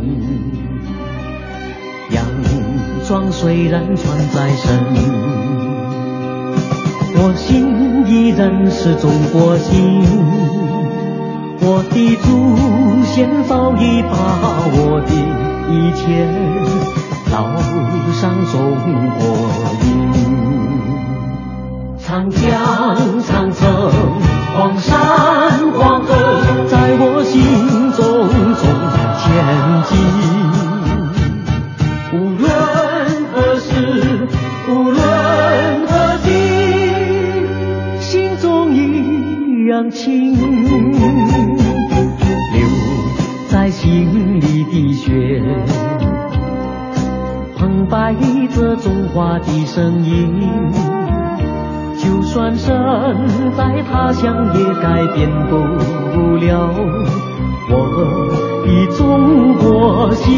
[2.11, 2.25] 洋
[3.09, 4.79] 装虽然穿在身，
[7.17, 10.05] 我心依然是中国心。
[11.63, 14.13] 我的祖先早已把
[14.77, 15.13] 我的
[15.73, 16.05] 一切
[17.31, 17.37] 烙
[18.13, 18.55] 上中
[19.17, 19.23] 国
[19.85, 19.89] 印。
[21.99, 22.41] 长江、
[23.23, 23.63] 长城、
[24.57, 24.91] 黄山、
[25.73, 26.09] 黄河，
[26.69, 27.33] 在我心
[27.93, 28.03] 中
[28.59, 28.63] 中
[29.21, 29.23] 前
[29.87, 29.91] 进。
[32.13, 32.45] 无论
[33.33, 33.69] 何时，
[34.69, 34.99] 无论
[35.87, 35.91] 何
[36.25, 36.29] 地，
[38.01, 38.77] 心中一
[39.69, 40.01] 样亲。
[43.49, 45.09] 在心里的血，
[47.91, 48.15] 摆
[48.55, 50.41] 着中华的声音。
[51.99, 52.73] 就算身
[53.57, 55.57] 在他乡，也改变不
[56.37, 56.73] 了
[57.69, 57.75] 我
[58.65, 60.31] 的中国心。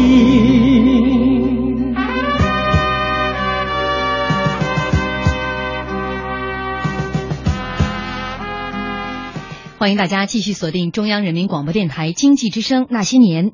[9.77, 13.51] 欢迎大家继续锁定中央人民广播电台经济之声《那些年》。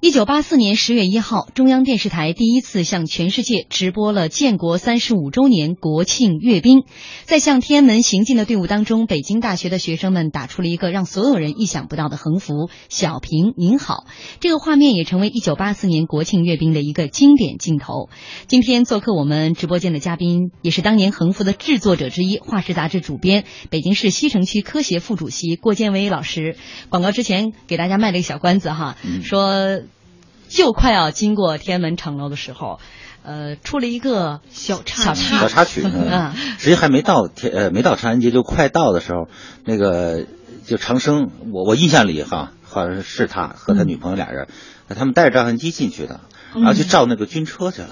[0.00, 6.84] 一九八四年十月一号，中央电视台第一次向全世界直播了建国三十五周年国庆阅兵。
[7.24, 14.04] 在向天安门行进的队伍当中，北京大学的学生们打出了一个让所有人意想不到的横幅：“小平您好。”
[14.38, 18.08] 这个画面也成为一九八四年国庆阅兵的一个经典镜头。
[18.46, 26.54] 今天做客我们直播间的嘉宾，也是当年横幅的制作者之一，《画室》杂志主编，北京市西城区科协副主席郭建威老师。
[26.88, 29.80] 广告之前给大家卖了一个小关子哈，说。
[30.48, 32.80] 就快要经过天安门城楼的时候，
[33.22, 39.28] 呃，出了一个小插曲，小插曲，嗯，实际还没到天呃没到长安街，就快到的时候，
[39.64, 40.26] 那个
[40.66, 44.48] 就长生，我我印象里哈，好像是他和他女朋友俩人，
[44.88, 46.20] 他们带着照相机进去的，
[46.54, 47.90] 然后去照那个军车去了。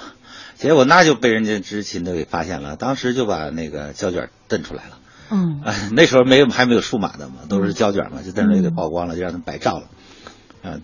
[0.57, 4.99] 结果那就被人家执勤的给发现了，当时就把那个胶卷瞪出来了。
[5.29, 9.89] 嗯哎，那时候没有还没有数码的嘛，都是胶卷嘛，就在那给曝光了，就让他们白照了。
[10.63, 10.81] 啊，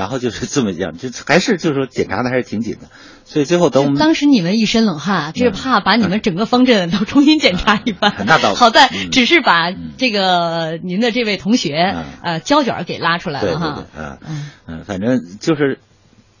[0.00, 2.88] 然后就是这么样，就还是就是说检查的还是挺紧的，
[3.26, 8.14] 所以最后等我们当时你们一身冷汗，这是怕把你们整个方阵都重新检查一番。
[8.26, 13.74] 那倒好在嗯只是把这个您的这位同学呃胶卷给拉出来了哈。
[13.76, 14.18] 对，嗯
[14.66, 15.80] 嗯，反正就是。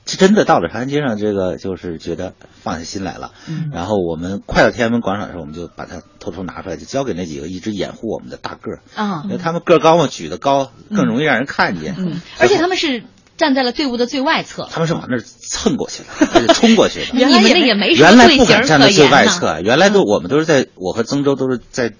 [0.06, 2.32] 真的到了长安街上，这个就是觉得
[2.62, 3.30] 放下心来了。
[3.48, 8.80] 嗯然后我们快到天安门广场的时候，我们就把它偷偷拿出来，就交给那几个一直掩护我们的大个儿。
[8.96, 11.94] 啊因为他们个儿高嘛，举得高，更容易让人看见。
[11.96, 13.04] 嗯，而且他们是
[13.40, 14.68] 站在了队伍的最外侧。
[14.70, 17.06] 他们是往那儿蹭过去了，而且冲过去的。
[17.18, 19.26] 原来也没什么原来不敢站在最外。
[19.26, 21.94] 侧，原来都我们都是在我和曾州都是在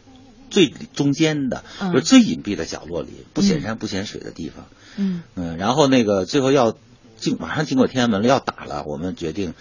[0.50, 4.66] 最中间的，嗯就是最隐蔽的角落里，不显山不显水的地方。
[4.98, 6.74] 嗯嗯，然后那个最后要
[7.16, 9.54] 进，马上经过天安门了，要打了，我们决定，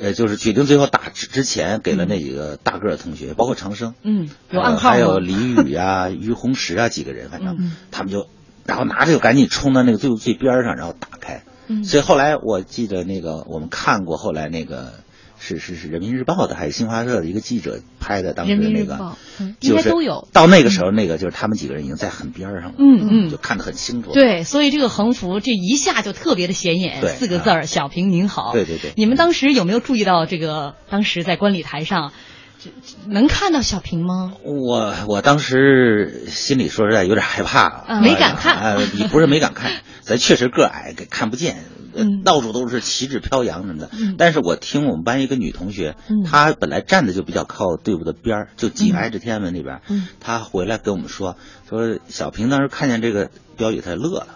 [0.00, 5.18] 呃，就是决定最后打之之前，给了那几个大个儿的同学，包括长生，嗯，有呃暗号还有？
[5.20, 8.26] 李宇啊、于洪石啊几个人，反正嗯他们就，
[8.66, 11.42] 然后拿着就赶紧冲到那个队伍最边上，然后打开。
[11.68, 14.94] 嗯所以后来我记得那个我们看过，后来那个
[15.38, 20.26] 是是是人民日报的还是新华社的一个记者拍的当时人民那个应就是该都有。
[20.32, 24.10] 到那个时候，那个就是他们几个人已经在很边上了，嗯嗯就看得很清楚。
[24.12, 28.50] 对，所以这个横幅这一下就特别的显眼，四个字儿“小平您好”。
[28.52, 30.74] 对对对你们当时有没有注意到这个？
[30.90, 32.12] 当时在观礼台上，
[33.06, 34.32] 能看到小平吗？
[34.42, 38.56] 我我当时心里说实在有点害怕，嗯没敢看。
[38.60, 39.70] 呃，你不是没敢看，
[40.02, 42.22] 咱确实个矮，给看不见，呃嗯。
[42.22, 43.90] 到处都是旗帜飘扬什么的。
[43.92, 44.14] 嗯。
[44.18, 46.24] 但是我听我们班一个女同学，嗯。
[46.24, 50.06] 她本来站的就比较靠队伍的边儿，就紧挨着天安门那边儿，嗯。
[50.20, 51.36] 她回来跟我们说，
[51.68, 54.26] 说小平当时看见这个标语，她乐了。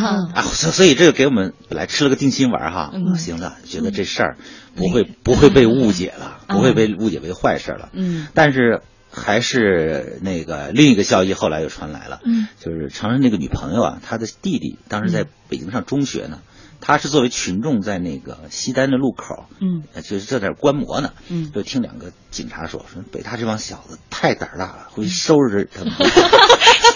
[0.00, 3.16] 啊，啊，所所以这个给我们本来吃了个定心丸哈，嗯。
[3.16, 4.36] 行了，觉得这事儿
[4.74, 7.90] 不会不会被误解了，不会被误解为坏事了。
[7.92, 8.26] 嗯。
[8.34, 8.82] 但是
[9.12, 12.48] 还是那个另一个消息后来又传来了，嗯。
[12.60, 16.40] 就是长生那个女朋友啊，她的弟弟当时在北京上中学呢，
[16.80, 25.92] 他是作为群众在那个西单的路口，嗯呃就是在那儿观摩呢，嗯就听两个警察说说北大这帮小子太胆儿大了，回去收拾他们。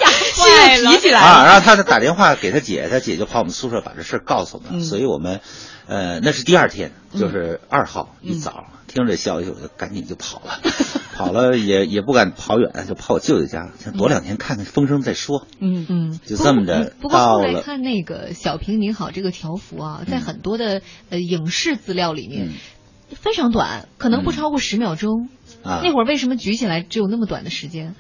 [0.87, 4.85] 提起来啊，然后他打电话给他姐，他姐就跑我们宿舍把这事儿告诉我们，嗯。
[4.85, 5.41] 所以我们，
[5.87, 10.61] 呃，那是第二天，就是二号嗯一早，听着这消息我就赶紧就跑了，
[11.15, 15.87] 跑了也也不敢跑远，就跑我舅舅家，想躲两天看看风声再说，嗯。
[15.89, 17.61] 嗯，就这么着不过后来。
[17.63, 22.55] 看那个“小平您好”这个条幅啊，在很多的呃影视资料里面嗯。
[23.11, 25.31] 非常短，可能不超过十秒钟。
[25.65, 25.81] 啊。
[25.83, 27.95] 那会儿为什么举起来只有那么短的时间？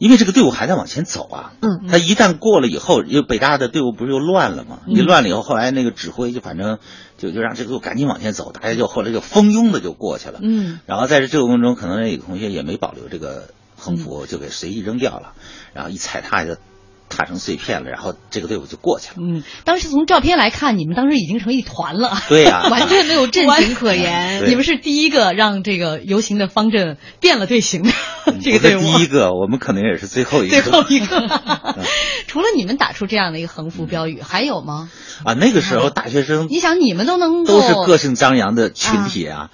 [0.00, 1.86] 因为这个队伍还在往前走啊，嗯。
[1.86, 4.78] 他一旦过了以后，因为北大的队伍不是又乱了吗？
[4.86, 4.94] 嗯。
[4.96, 6.78] 一乱了以后，后来那个指挥就反正
[7.18, 10.40] 就就让这个队伍赶紧往前走，大家就后来就蜂拥的就过去了。
[10.42, 10.80] 嗯。
[10.86, 15.34] 然后在这个过程中，可能那个同学也没保留这个横嗯幅，就给随意扔掉了，
[15.74, 16.56] 然后一踩踏就
[17.10, 19.16] 踏成碎片了，然后这个队伍就过去了。
[19.18, 22.16] 嗯，当时从照片来看，你们当时已经成一团了。
[22.28, 24.44] 对呀、 完全没有阵型可言。
[24.48, 27.90] 你们是第一个让这个游行的方阵变了队形的
[28.40, 28.80] 这个队伍。
[28.80, 30.62] 第一个，我们可能也是最后一个。
[30.62, 31.28] 最后一个，
[32.26, 34.88] 除了你们打出这样的一个横幅标语，还有吗？
[35.24, 39.50] 啊，那个时候大学生你想，你们都能够都是个性张扬的群体啊。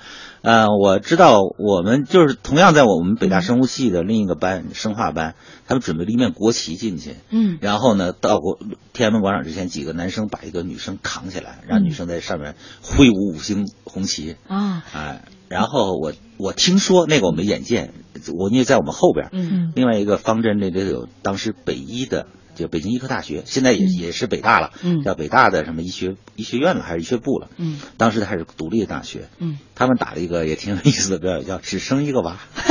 [0.47, 5.35] 呃，我知道我们就是同样在我们北大生物系的另一个班生化班，
[5.67, 7.59] 他们准备了一面国旗进去，嗯。
[7.61, 8.57] 然后呢，到过
[8.93, 17.93] 天安门广场之前，几个男生把一个女生扛起来，让女生在上面挥舞五星红旗，啊，哎，然后我我听说那个我没眼见，
[18.39, 25.03] 我因为在我们后边，嗯另外一个方阵那里有当时北医的，就北京医科大学，现在也、也是北大了，嗯。
[25.05, 27.79] 叫北大的什么医学医学院了还是医学部了，嗯。
[27.97, 29.59] 当时它还是独立的大学，嗯。
[29.75, 32.39] 他们打了一个也挺有意思的标语，叫“只生一个娃”，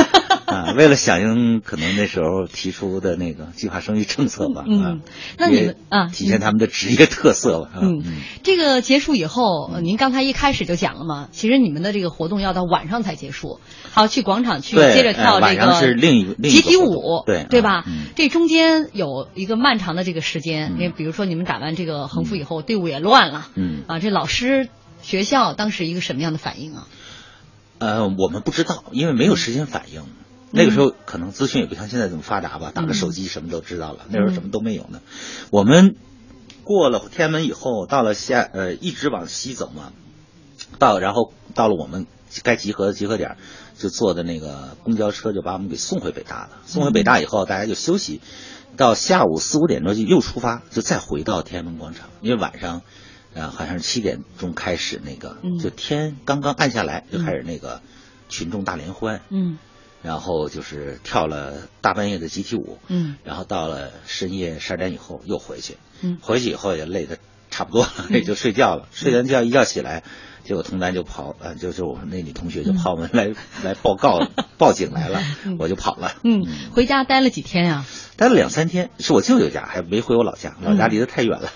[0.54, 4.96] 啊，为了响应可能那时候提出的那个计划生育政策吧，嗯啊，
[5.38, 8.02] 那你们啊体现他们的职业特色吧，啊嗯，
[8.44, 13.58] 这个结束以后，呃您刚才一开始就讲了嘛，其实你们的这个活动要到晚上才结束，
[13.90, 17.84] 好去广场去接着跳这个是另一个集体舞，对对吧？
[18.14, 24.68] 这中间有一个漫长的这个时间，嗯因为比如说你们打完这个横幅以后，队伍也乱了，嗯啊，这老师
[25.02, 26.86] 学校当时一个什么样的反应啊？
[27.78, 30.02] 呃，我们不知道，因为没有时间反应。
[30.56, 34.06] 那个时候可能资讯也不像现在这么发达吧，打个手机什么都知道了。
[34.08, 35.00] 那时候什么都没有呢。
[35.50, 35.96] 我们
[36.64, 39.92] 过了天安门以后，到了下呃，一直往西走嘛，
[40.78, 42.06] 到然后到了我们
[42.42, 43.36] 该集合的集合点，
[43.76, 46.50] 就坐的那个公交车就把我们给送回北大了。
[46.66, 48.20] 送回北大以后，大家就休息，
[48.76, 52.82] 到下午四五点钟就又出发，就再回到天安门广场，因为晚上。
[53.34, 57.82] 呃，好像是七点钟开始那个，嗯就天刚刚暗下来就开始那个
[58.30, 59.58] 群众大联欢，嗯
[60.06, 67.18] 然后就是跳了大半夜的集体舞，嗯然后到了深夜十二点以后又回去，嗯回去以后也累得
[67.50, 68.88] 差不多了，也就睡觉了。
[68.92, 70.04] 睡完觉一觉起来，
[70.46, 73.30] 结果同班就跑，呃，就是我们那女同学就跑我们来、
[73.64, 74.20] 来报告
[74.58, 75.20] 报警来了，
[75.58, 76.12] 我就跑了。
[76.22, 77.84] 嗯，回家待了几天呀、
[78.16, 81.50] 待了两三天，是我舅舅家，还没回我老家，老家离得太远了。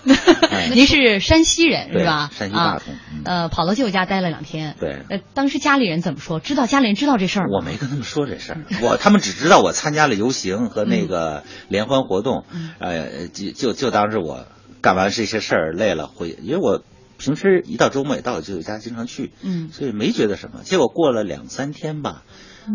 [0.51, 2.30] 哎 您是山西人是吧？
[2.32, 3.01] 山西大同啊。
[3.24, 4.74] 呃，跑到舅舅家待了两天。
[4.80, 6.41] 对，呃，当时家里人怎么说？
[6.41, 7.59] 知道家里人知道这事儿吗？
[7.61, 12.45] 我没跟他们说这事儿， 我他们只知道我参加了游行和那个联欢活动，
[12.80, 14.47] 呃，就就就当是我
[14.80, 16.82] 干完这些事儿累了回，因为我
[17.21, 19.68] 平时一到周末也到我舅舅家经常去，嗯。
[19.71, 20.62] 所以没觉得什么。
[20.64, 22.25] 结果过了两三天吧，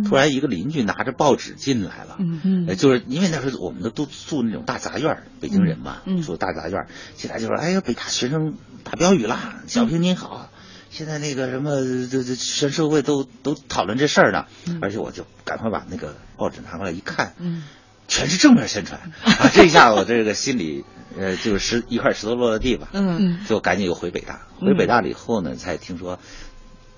[0.07, 10.49] 突然一个邻居拿着报纸进来了，嗯就是因为那时候我们都都住那种大杂院，北京人嘛，住大杂院，进来就说：“哎呀，北大学生打标语啦，小平您好。”
[10.91, 14.45] 现在那个什么，这这全社会都都讨论这事儿呢，
[14.81, 17.63] 而且我就赶快把那个报纸拿过来一看，嗯
[18.07, 18.99] 全是正面宣传。
[19.23, 19.49] 啊！
[19.53, 20.85] 这一下我这个心里，
[21.17, 23.39] 呃，就是石一块石头落了地吧，嗯。
[23.47, 24.47] 就赶紧又回北大。
[24.59, 24.67] 嗯。
[24.67, 26.19] 回北大了以后呢，才听说，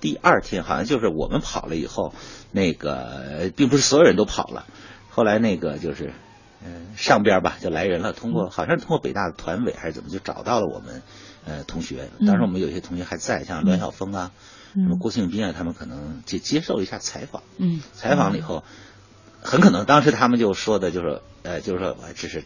[0.00, 2.14] 第二天好像就是我们跑了以后，
[2.52, 4.66] 那个呃并不是所有人都跑了，
[5.10, 6.12] 后来那个就是，
[6.64, 11.02] 嗯、上边吧就来人了，通过好像是通过北大的团委还是怎么，就找到了我们
[11.44, 12.08] 呃同学。
[12.26, 14.30] 当时我们有些同学还在，像栾晓峰啊，
[14.74, 17.42] 嗯什么郭庆斌啊，他们可能接接受了一下采访。
[17.58, 17.80] 嗯。
[17.94, 18.62] 采访了以后，
[19.42, 22.44] 很可能当时他们就说的就是，呃，就是说，呃这是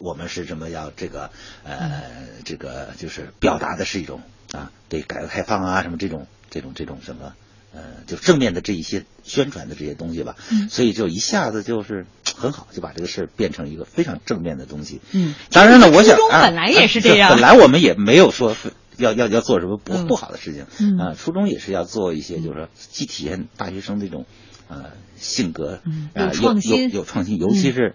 [0.00, 1.30] 我们是这么要这个，
[1.64, 2.02] 呃，
[2.44, 4.20] 这个就是表达的是一种
[4.52, 7.32] 啊，对改革开放啊什么这种这种这种什么，
[7.72, 10.36] 呃，就正面的这一些宣传的这些东西吧。
[10.50, 10.68] 嗯。
[10.68, 15.00] 所以就一下子就是很好，就把这个事儿变成一个非常正面的东西。
[15.12, 17.30] 嗯，当然呢，我想啊初衷本来也是这 样。
[17.30, 18.54] 本来我们也没有说
[18.98, 20.06] 要要要做什么不嗯。
[20.06, 20.98] 不好的事情，嗯。
[20.98, 24.26] 啊，初衷也是要做一些，就是说既体现大学生这种
[24.68, 25.80] 呃性格，
[26.14, 26.90] 有创新。
[26.90, 27.94] 有有创新，尤其是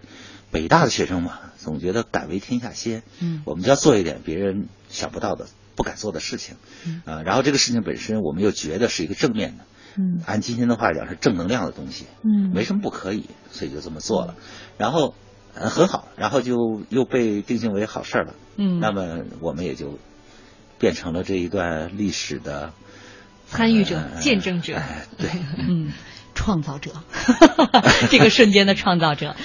[0.50, 3.42] 北大的学生嘛，总觉得敢为天下先，嗯。
[3.44, 5.46] 我们就要做一点别人想不到的、
[5.76, 6.56] 不敢做的事情，
[6.86, 7.02] 嗯。
[7.04, 9.64] 啊，然后这个事情本身我们又觉得是一个正面的，
[9.96, 10.22] 嗯。
[10.26, 12.50] 按今天的话讲是正能量的东西，嗯。
[12.54, 14.34] 没什么不可以，所以就这么做了，
[14.78, 15.14] 然后
[15.54, 18.80] 呃很好，然后就又被定性为好事儿了，嗯。
[18.80, 19.98] 那么我们也就
[20.78, 22.72] 变成了这一段历史的
[23.48, 24.76] 参与者、呃见证者。
[24.76, 25.92] 哎对，嗯，
[26.42, 26.90] 创造者，
[28.10, 29.36] 这个瞬间的创造者。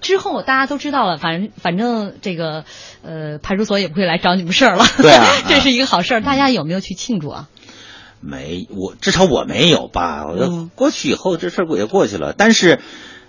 [0.00, 2.64] 之后大家都知道了，反正反正这个
[3.02, 6.20] 呃派出所也不会来找你们事儿了，对啊 这是一个好事儿。
[6.20, 7.48] 大家有没有去庆祝啊？
[8.20, 10.26] 没，我至少我没有吧。
[10.26, 12.78] 我嗯过去以后这事儿也过去了，但是，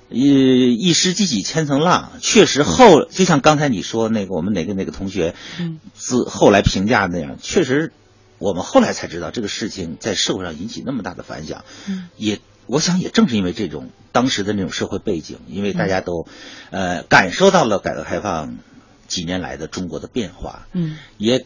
[0.09, 7.91] 呃，一石激起千层浪，确实后就像刚才你说那个我们哪个哪个同学，嗯，自后来评价那样，确实，
[8.38, 16.28] 我们后来才知道这个事情在社会上引起那么大的反响，嗯也我想也正是因为这种当时的那种社会背景，因为大家都，
[16.70, 18.57] 呃，感受到了改革开放
[19.07, 20.97] 几年来的中国的变化，嗯。
[21.18, 21.45] 也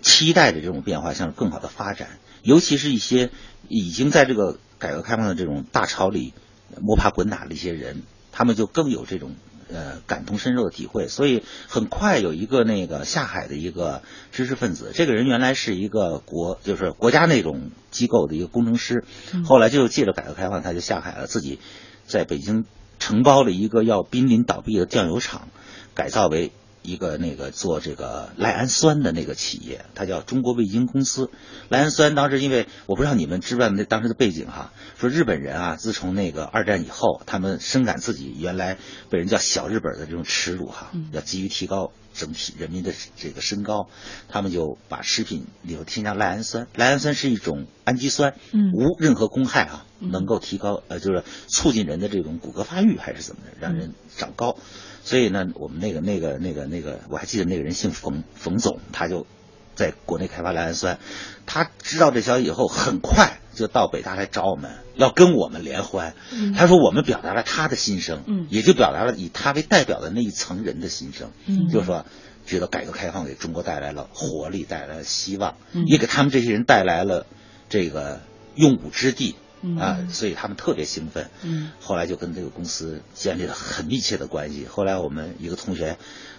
[0.00, 3.30] 期待着这种变化向更好的发展，尤其是一些
[3.68, 6.32] 已经在这个改革开放的这种大潮里
[6.80, 8.02] 摸爬滚打的一些人，
[8.32, 9.36] 他们就更有这种
[9.70, 11.08] 呃感同身受的体会。
[11.08, 14.02] 所以很快有一个那个下海的一个
[14.32, 21.60] 知识分子，这个人原来是一个国就是国家那种机构的一个工程师，嗯后来就借着改革开放，他就下海了，自己
[22.06, 22.64] 在北京
[22.98, 25.48] 承包了一个要濒临倒闭的酱油厂，
[25.94, 26.52] 改造为
[26.82, 31.30] 一个那个做这个赖氨酸的那个企业，它叫中国味精公司。
[31.68, 38.78] 赖氨酸当时因为我不知道你们知不知道那当时的背景哈，说日本人啊，自从那个二战以后，他们深感自己原来
[39.10, 43.88] 被人叫小日本的这种耻辱哈，要急于提高整体人民的这个身高，
[44.28, 46.66] 他们就把食品里头添加赖氨酸。
[46.74, 54.58] 赖氨酸是一种氨基酸，嗯无任何公害啊，嗯能够提高呃就是促进人的这种骨骼发育还是怎么的，让人长高。
[55.04, 59.26] 所以呢，我们那个那个那个那个，我还记得那个人姓冯，冯总，他就
[59.74, 60.98] 在国内开发赖氨酸。
[61.46, 66.14] 他知道这消息以后，很快就到北大来找我们，要跟我们联欢。
[66.32, 72.04] 嗯他说我们表达了他的心声，嗯也就表达了以他为代表的那一层人的心声，嗯就是说。
[72.44, 77.24] 觉得改革开放给中国带来了活力，带来了希望，嗯也给他们这些人带来了
[77.68, 78.20] 这个
[78.56, 81.30] 用武之地嗯啊，所以他们特别兴奋。
[81.42, 84.66] 嗯后来就跟这个公司建立了很密切的关系。
[84.68, 85.96] 后来我们一个同学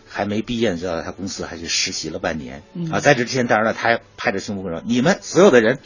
[0.07, 2.99] 还没毕业，就到他公司还去实习了半年、嗯啊。
[2.99, 5.79] 在这之前，当然了，他还拍着胸脯说：“你们所有的人，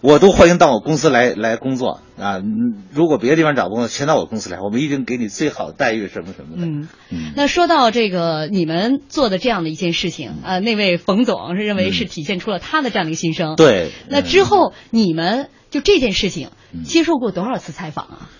[0.00, 2.36] 我都欢迎到我公司来来工作啊！
[2.36, 6.66] 嗯如果别的地方找工作，全到我公司来，我们一定给你最好的待遇，什么什么的。
[7.10, 13.56] 嗯，那说到这个你们做的这样的一件事情，呃，那位冯总是认为是体现出了他的这样的一个心声。
[13.56, 13.90] 对。
[14.08, 16.50] 那之后你们就这件事情
[16.84, 18.30] 接受过多少次采访啊？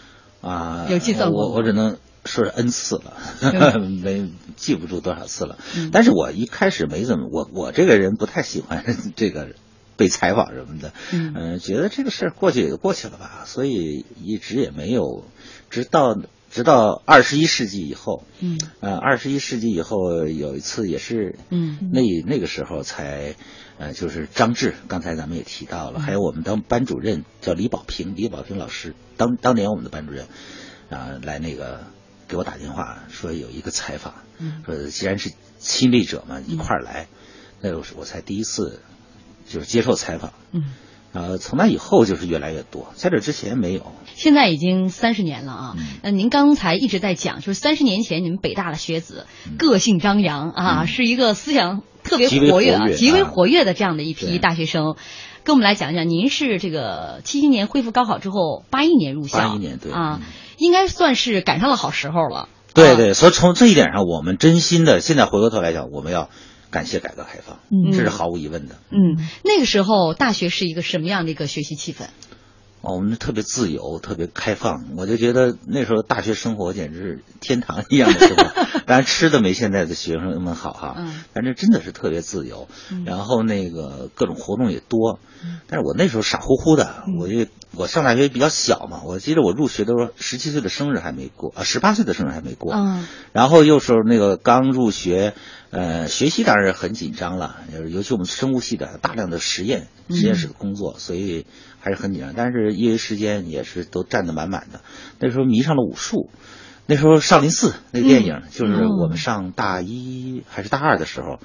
[0.41, 5.59] 啊，有计算过我我只能说是 n 次了， 没记不住多少次了。
[5.77, 5.91] 嗯。
[5.93, 8.85] 但是我一开始没怎么，我我这个人不太喜欢
[9.17, 9.49] 这个
[9.97, 11.35] 被采访什么的，嗯。
[11.35, 15.25] 呃觉得这个事儿过去也就过去了吧，所以一直也没有，
[15.71, 16.17] 直到
[16.53, 18.61] 直到二十一世纪以后，嗯。
[18.79, 21.91] 呃，二十一世纪以后有一次也是，嗯。
[21.93, 23.35] 那那个时候才，
[23.79, 26.03] 呃，就是张志，刚才咱们也提到了，嗯。
[26.03, 30.27] 还有我们当班主任叫李宝平，李宝平老师，当当年我们的班主任，
[30.91, 31.85] 啊、来那个
[32.29, 37.09] 给我打电话说有一个采访，嗯说既然是亲历者嘛，一块儿来，
[37.61, 38.81] 那我是我才第一次
[39.49, 40.65] 就是接受采访，嗯，
[41.13, 45.75] 呃，从那以后就是越来越多，在这之前没有，现在已经三十年了啊。
[45.77, 45.87] 嗯。
[46.03, 49.27] 呃，您刚才一直在讲，就是三十年前你们北大的学子
[49.59, 54.95] 个性张扬啊，是一个思想特别活跃啊、极为啊活跃的这样的一批大学生。
[55.43, 60.21] 跟我们来讲一讲，您是这个七七年恢复高考之后，八一年入校，八一年对嗯啊，
[60.57, 62.49] 应该算是赶上了好时候了。
[62.73, 66.31] 对对，所以从这一点上，我们真心的，现在回过头来讲，我们要
[66.71, 68.77] 感谢改革开放，嗯这是毫无疑问的。
[68.91, 72.07] 嗯，那个时候大学是一个什么样的一个学习气氛？
[72.85, 78.45] 哦，我们特别自由，特别开放，我就觉得那时候大学生活简直是天堂一样的生活。
[78.87, 82.69] 当然吃的没现在的学生们好哈，嗯但是真的是特别自由。
[83.07, 85.19] 然后那个各种活动也多，
[85.67, 92.73] 但是我那时候傻乎乎的，我就我上大学比较小嘛，我记得我入学的时候十七岁的生日还没过啊，十八岁的生日还没过。
[92.75, 95.35] 嗯然后又时候那个刚入学，
[95.71, 101.47] 呃，学习当然很紧张了，就是尤其我们生物系的大量的实验嗯实验室的工作，所以
[101.81, 102.33] 还是很紧张。
[102.37, 104.81] 但是业余时间也是都占得满满的。
[105.19, 106.31] 那时候迷上了武术，
[106.87, 111.39] 那时候少林寺那个电影，嗯就是哦我们上大一还是大二的时候。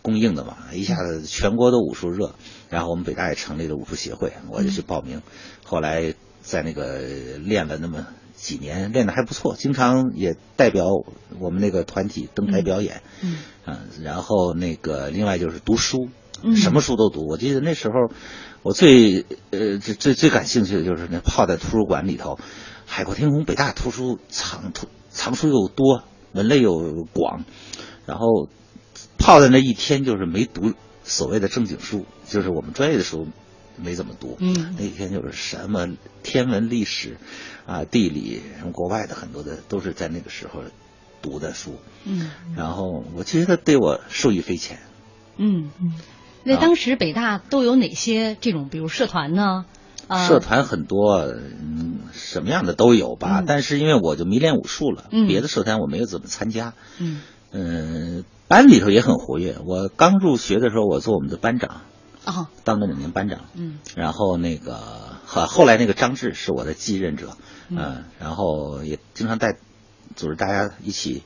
[0.00, 2.34] 供应的嘛，一下子全国都武术热，
[2.68, 5.22] 然后我们北大也成立了武术协会，我就去报名，
[5.64, 6.98] 后来在那个
[7.38, 8.06] 练了那么
[8.36, 10.86] 几年，练得还不错，经常也代表
[11.40, 16.08] 我们那个团体登台表演，嗯嗯，然后那个另外就是读书，
[16.42, 16.56] 嗯。
[16.56, 17.26] 什么书都读。
[17.26, 17.94] 我记得那时候
[18.62, 22.38] 我最呃最最最感兴趣的就是那泡在图书馆里头，
[22.86, 27.44] 海阔天空北大图书藏图藏书又多，门类又广，
[28.06, 28.48] 然后
[29.18, 33.26] 泡在那一天就是没读所谓的正经书，就是我们专业的时候
[33.76, 34.36] 没怎么读。
[34.38, 35.88] 嗯那天就是什么
[36.22, 37.16] 天文、历史
[37.66, 40.62] 啊、地理，什么国外的很多的都是在那个时候
[41.22, 41.76] 读的书。
[42.04, 44.78] 嗯然后我觉得对我受益匪浅。
[45.36, 45.92] 嗯嗯。
[46.44, 49.66] 那当时北大都有哪些这种，比如社团呢？
[50.06, 53.40] 啊，社团很多，嗯，什么样的都有吧。
[53.40, 56.72] 嗯但是因为我就迷恋武术了，嗯别的社团我没有怎么参加。
[56.98, 57.20] 嗯
[57.52, 59.56] 嗯，班里头也很活跃。
[59.66, 61.82] 我刚入学的时候，我做我们的班长，
[62.32, 63.40] 啊当了两年班长。
[63.54, 63.78] 嗯。
[63.96, 64.78] 然后那个
[65.26, 67.36] 后后来那个张志是我的继任者，
[67.68, 67.78] 嗯。
[67.78, 69.58] 嗯，然后也经常带
[70.14, 71.22] 组织大家一起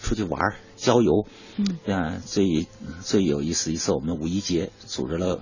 [0.00, 1.26] 出去玩儿郊游，
[1.56, 1.78] 嗯。
[1.92, 2.66] 啊，最
[3.02, 5.40] 最有意思一次，我们五一节组织了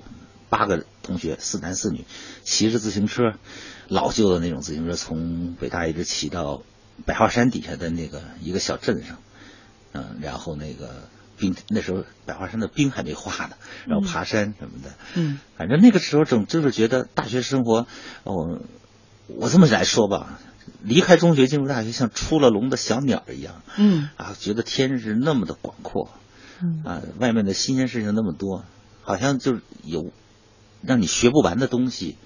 [0.48, 2.04] 八个同学，四男四女，
[2.42, 3.34] 骑着自行车，
[3.88, 6.62] 老旧的那种自行车，从北大一直骑到
[7.06, 9.18] 百花山底下的那个一个小镇上，
[9.92, 11.08] 嗯，然后那个
[11.42, 13.56] 冰那时候百花山的冰还没化呢，
[13.88, 17.88] 然后爬山什么的，嗯反正那个时候总就是觉得大学生活，
[18.22, 18.62] 哦，
[19.26, 20.38] 我这么来说吧，
[20.82, 26.10] 离开中学进入大学，像出了笼的小鸟一样嗯啊，觉得天是那么的广阔，
[26.62, 28.64] 嗯啊，外面的新鲜事情那么多，
[29.02, 30.12] 好像就是有
[30.80, 32.16] 让你学不完的东西，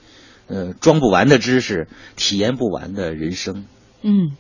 [0.47, 3.65] 呃，装不完的知识，体验不完的人生。
[4.03, 4.37] 嗯。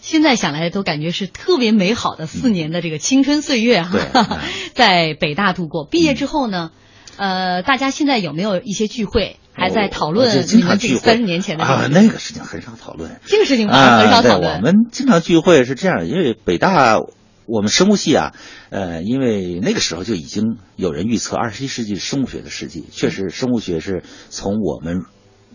[0.00, 4.26] 现在想来都感觉是特别美好的四年的这个青春岁月哈、对
[4.74, 5.86] 在北大度过。
[5.86, 6.70] 毕业之后呢，
[7.16, 11.92] 呃，大家现在有没有一些聚会，还在讨论你们这常聚三十年前的事啊，情？
[11.92, 13.20] 那个事情很少讨论。
[13.26, 14.56] 这个事情很少讨论。
[14.56, 16.98] 我们经常聚会是这样，因为北大
[17.46, 18.32] 我们生物系啊，
[18.70, 25.02] 呃，因为那个时候就已经有人预测二十一世纪是生物学的世纪，确实生物学是从我们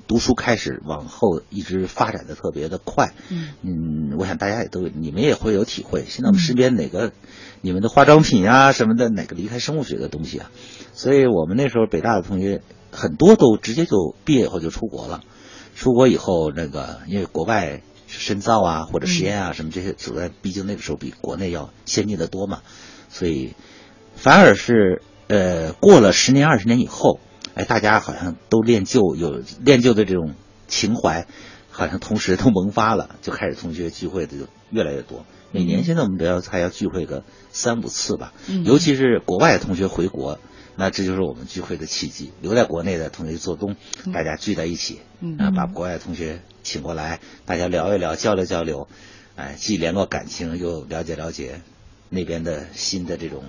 [0.07, 3.13] 读书开始往后一直发展的特别的快。
[3.29, 6.05] 嗯嗯，我想大家也都你们也会有体会。
[6.07, 7.11] 现在我们身边哪个、
[7.61, 10.51] 你们的化妆品啊什么的，哪个离开生物学的东西啊？
[10.93, 15.21] 所以我们那时候北大的同学很多都直接就毕业以后就出国了。
[15.75, 22.61] 出国以后，那个因为国外深造啊或者实验啊什么这些所在，毕竟那个时候比国内要先进的多嘛，
[23.09, 23.55] 所以
[24.15, 27.19] 反而是呃过了十年二十年以后，
[27.55, 30.35] 哎，大家好像都恋旧有恋旧的这种
[30.67, 31.25] 情怀，
[31.71, 35.25] 好像同时都萌发了，就开始同学聚会的就越来越多。
[35.53, 40.37] 每年现在我们都要还要聚会个三五次吧，嗯尤其是国外的同学回国，
[40.75, 42.33] 那这就是我们聚会的契机。
[42.41, 43.77] 留在国内的同学做东，
[44.13, 48.89] 大家聚在一起，嗯啊，把国外的同学请过来，大家聊一聊，交流交流，
[49.37, 51.61] 哎，既联络感情，又了解了解
[52.09, 53.45] 那边的新的这种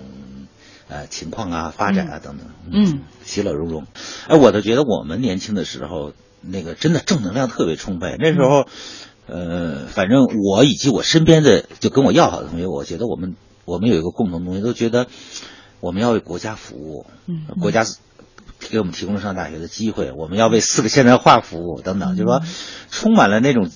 [0.88, 3.86] 呃情况啊、发展啊等等，嗯，其乐融融。
[4.28, 8.16] 哎，我都觉得我们年轻的时候，那个真的正能量特别充沛。
[8.18, 8.66] 那时候，
[9.26, 13.34] 呃，反正我以及我身边的就跟我要好的同学，我觉得我们
[13.64, 15.08] 我们有一个共同东西，都觉得
[15.80, 17.84] 我们要为国家服务，嗯国家
[18.70, 22.42] 给我们提供了上大学的机会，我们要为四个现代化服务等等，就是说
[22.90, 23.70] 充满了那种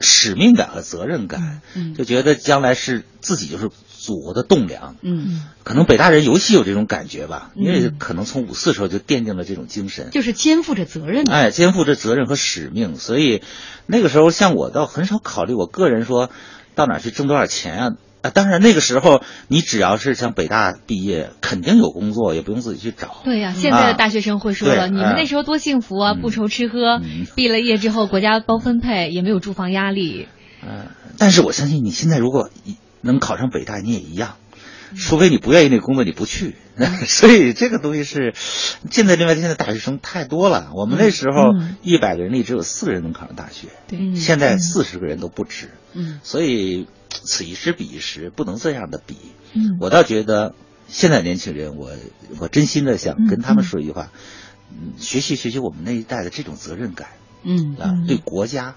[0.00, 1.94] 使命感和责任感，嗯。
[1.94, 4.96] 就觉得将来是自己就是祖国的栋梁。
[5.02, 10.10] 嗯，可能北大人尤其有这种感觉吧，嗯因为可能从五四时候就奠定了这种精神。
[10.10, 11.24] 就是肩负着责任。
[11.30, 13.42] 哎，肩负着责任和使命，所以
[13.86, 16.30] 那个时候像我倒很少考虑我个人说
[16.74, 17.92] 到哪儿去挣多少钱啊。
[18.20, 23.18] 啊，当然那个时候你只要是像北大毕业，肯定有工作，也不用自己去找。
[23.24, 27.00] 对呀、现在的大学生会说了，对你们哎那时候多幸福啊，不愁吃喝，
[27.36, 30.26] 毕了业之后国家包分配，也没有住房压力。
[30.66, 34.36] 嗯，但是我相信你现在如果一能考上北大，你也一样，
[34.96, 36.54] 除非你不愿意那个工作，你不去。
[37.08, 38.34] 所以这个东西是
[38.88, 44.14] 现在另外现在大学生太多了，我们那时候嗯一百个人里只有四个人能考上大学，对。
[44.14, 45.70] 现在四十个人都不止。
[45.94, 46.20] 嗯。
[46.22, 49.16] 所以此一时彼一时，不能这样的比。
[49.54, 49.78] 嗯。
[49.80, 50.54] 我倒觉得
[50.86, 51.90] 现在年轻人，我
[52.38, 54.12] 我真心的想跟他们说一句话，
[54.70, 57.08] 嗯，学习学习我们那一代的这种责任感
[57.42, 58.76] 嗯啊，对国家、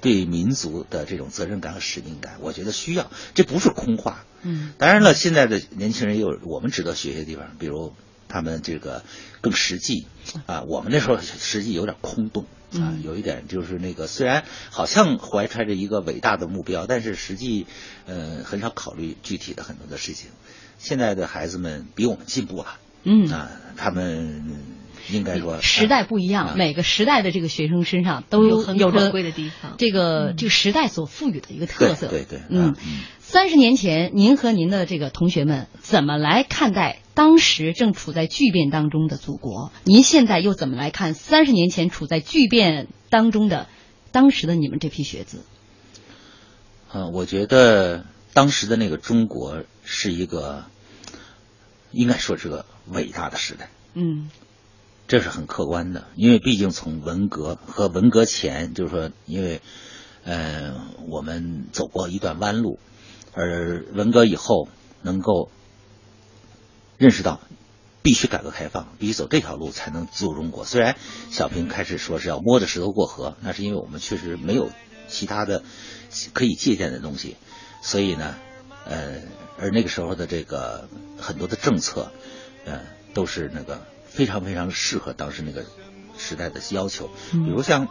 [0.00, 4.24] 对民族的这种责任感和使命感，我觉得需要，这不是空话。
[4.42, 7.92] 嗯当然了，现在的年轻人也有我们值得学习的地方，比如
[8.28, 9.02] 他们这个
[9.40, 10.06] 更实际
[10.46, 12.44] 啊，我们那时候实际有点空洞。
[12.70, 17.66] 啊，嗯有一点就是那个，虽然好像怀揣着一个伟大的目标，但是实际，
[18.04, 20.28] 呃，很少考虑具体的很多的事情。
[20.78, 24.44] 现在的孩子们比我们进步了，嗯啊，他们
[25.10, 32.08] 应该说时代不一样，啊每个时代的这个学生身上都有很有着可贵的地方这个这个时代所赋予的一个特色。
[32.08, 32.76] 对对对嗯啊，
[33.18, 39.72] 三十年前，您和您的这个同学们怎么来看待当时正处在巨变当中的祖国？
[39.84, 43.66] 您现在又怎么来看三十年前处在巨变当中的
[44.12, 45.44] 当时的你们这批学子？
[46.92, 50.64] 嗯，我觉得当时的那个中国是一个，
[51.90, 53.68] 应该说是个伟大的时代。
[53.94, 54.30] 嗯
[55.08, 59.62] 这是很客观的，因为毕竟从文革和文革前，就是说，因为，
[60.22, 60.74] 呃，
[61.08, 62.78] 我们走过一段弯路，
[63.32, 64.68] 而文革以后
[65.00, 65.50] 能够
[66.98, 67.40] 认识到，
[68.02, 70.66] 必须改革开放，必须走这条路才能救中国。
[70.66, 70.96] 虽然
[71.30, 74.70] 小平开始说是要摸着石头过河，那是因为我们确实没有
[75.08, 75.62] 其他的
[76.34, 77.38] 可以借鉴的东西，
[77.80, 78.34] 所以呢，
[78.84, 79.22] 呃，
[79.58, 80.86] 而那个时候的这个
[81.18, 82.12] 很多的政策，
[82.66, 82.82] 呃，
[83.14, 85.64] 都是那个非常非常适合当时那个
[86.16, 87.44] 时代的要求，嗯。
[87.44, 87.88] 比如像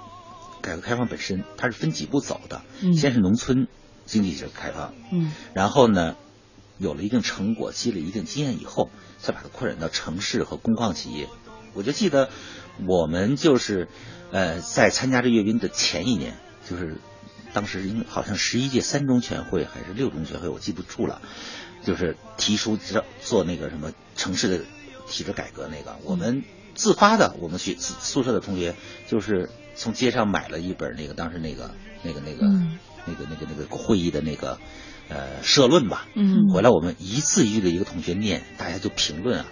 [0.62, 2.94] 改革开放本身，它是分几步走的，嗯。
[2.96, 3.68] 先是农村
[4.06, 5.32] 经济是开放，嗯。
[5.54, 6.16] 然后呢，
[6.78, 8.90] 有了一定成果，积累一定经验以后，
[9.20, 11.30] 再把它扩展到城市和工矿企业。
[11.74, 12.30] 我就记得
[12.88, 13.88] 我们就是，
[14.32, 16.36] 呃，在参加这阅兵的前一年，
[16.68, 16.98] 就是
[17.54, 21.22] 当时应好像十一届三中全会还是六中全会，我记不住了，
[21.84, 24.66] 就是提出做做那个什么城市的
[25.08, 26.44] 体制改革那个，我们
[26.76, 28.76] 自发的，我们学宿宿舍的同学
[29.08, 31.72] 就是从街上买了一本那个当时那个
[32.04, 32.78] 那个那个、嗯。
[33.10, 34.58] 那个那个那个会议的那个
[35.08, 36.50] 呃社论吧，嗯。
[36.54, 39.46] 回来我们一字一句的一个同学念，大家就评论啊，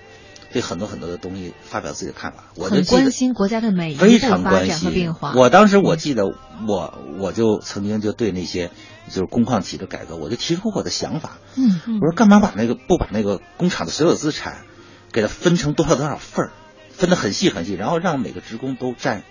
[0.52, 5.32] 对很多很多的东西发表自己的看法，我就关心国家的每一非步发展常关心和变化。
[5.38, 6.26] 我当时我记得
[6.68, 8.72] 我我就曾经就对那些
[9.08, 12.00] 就是工矿体制改革，我就提出过我的想法，嗯。
[12.02, 14.66] 我说干嘛把那个不把那个工厂的所有资产
[15.16, 16.52] 给它分成多少多少份儿，
[16.92, 19.24] 分得很细很细，然后让每个职工都占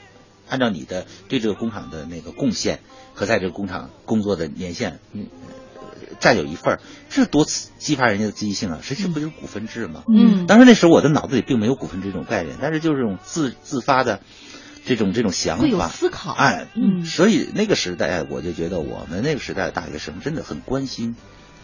[0.49, 2.81] 按照你的对这个工厂的那个贡献
[3.13, 5.27] 和在这个工厂工作的年限，嗯，
[5.77, 5.83] 呃
[6.21, 6.81] 占有一份儿，
[7.11, 8.79] 这多次激发人家的积极性啊！
[8.83, 10.05] 实际不就是股份制吗？
[10.09, 14.21] 嗯当时那时候我的脑子里并没有股份制这种概念，但是就是这种自自发的
[14.87, 21.15] 这种这种想法有法，思考哎，嗯所以那个时代我就觉得我们那个时代的大学生真的很关心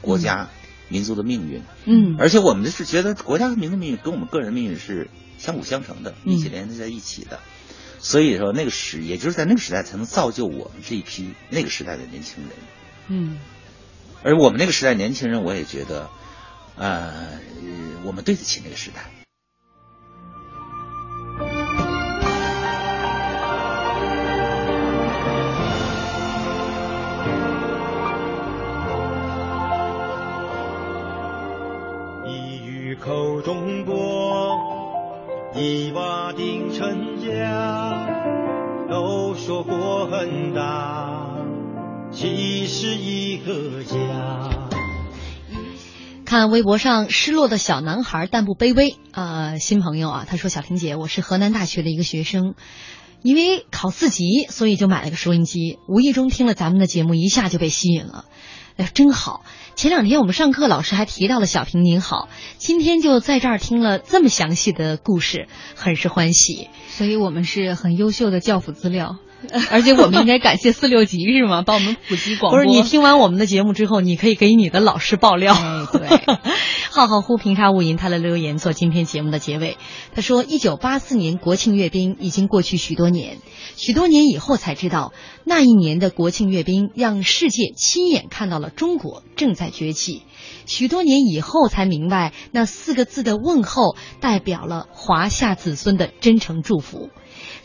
[0.03, 0.49] 国家、
[0.91, 7.41] 民族的命运，嗯而且我们是觉得国家和民族命运跟我们个人命运是相辅相成的，嗯一起连接在一起的。
[8.01, 12.53] 所以说，那个时，也就是在那个时代，才能造就我们这一批那个时代的年轻人。
[13.09, 13.39] 嗯
[14.23, 16.11] 而我们那个时代年轻人，我也觉得，
[16.77, 17.39] 呃，
[18.05, 19.20] 我们对得起那个时代。
[39.47, 41.35] 说过很大，
[42.13, 44.69] 其实一个家。
[46.27, 48.97] 看微博上失落的小男孩，但不卑微。
[49.13, 52.55] 呃，新朋友啊，他说：“小婷姐，我是河南大学的一个学生，
[53.23, 58.27] 因为考四级，所以就买了个收音机，无意中听了咱们的节目，一下就被吸引了。
[58.77, 59.43] 哎，真好！
[59.75, 62.29] 前两天我们上课，老师还提到了小平您好，
[62.59, 66.69] 今天就在这儿听了这么详细的故事，很是欢喜。
[66.91, 69.17] 所以我们是很优秀的教辅资料。”
[69.71, 71.63] 而且我们应该感谢四六级是吗？
[71.63, 72.59] 帮我们普及广播。
[72.59, 75.55] 不是你听完我们的节目之后，你可以给你的老师爆料。
[75.55, 76.09] 哎、对，
[76.91, 79.79] 浩浩乎平沙无垠，他的留言做今天节目的结尾。
[80.15, 83.39] 他说，一九八四年国庆阅兵已经过去许多年，
[83.77, 85.13] 许多年以后才知道，
[85.45, 90.23] 那一年的国庆阅兵让世界亲眼看到了中国正在崛起。
[90.67, 97.09] 许多年以后才明白，那四个字的问候代表了华夏子孙的真诚祝福。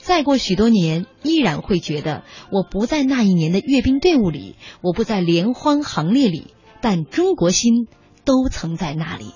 [0.05, 7.87] 再过许多年，依然会觉得我不在那一年的阅兵队伍里，我不在联欢行列里，但中国心
[8.23, 9.33] 都曾在那里。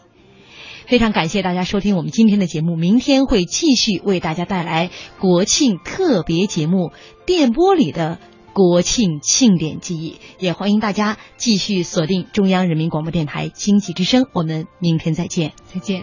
[0.86, 6.90] 非常感谢大家收听我们今天的节目，明天会继续为大家带来国庆特别节目
[7.26, 8.20] 《电波里的
[8.54, 15.98] 国庆庆典记忆》，也欢迎大家继续锁定中央人民广播电台经济之声，我们明天再见，再见。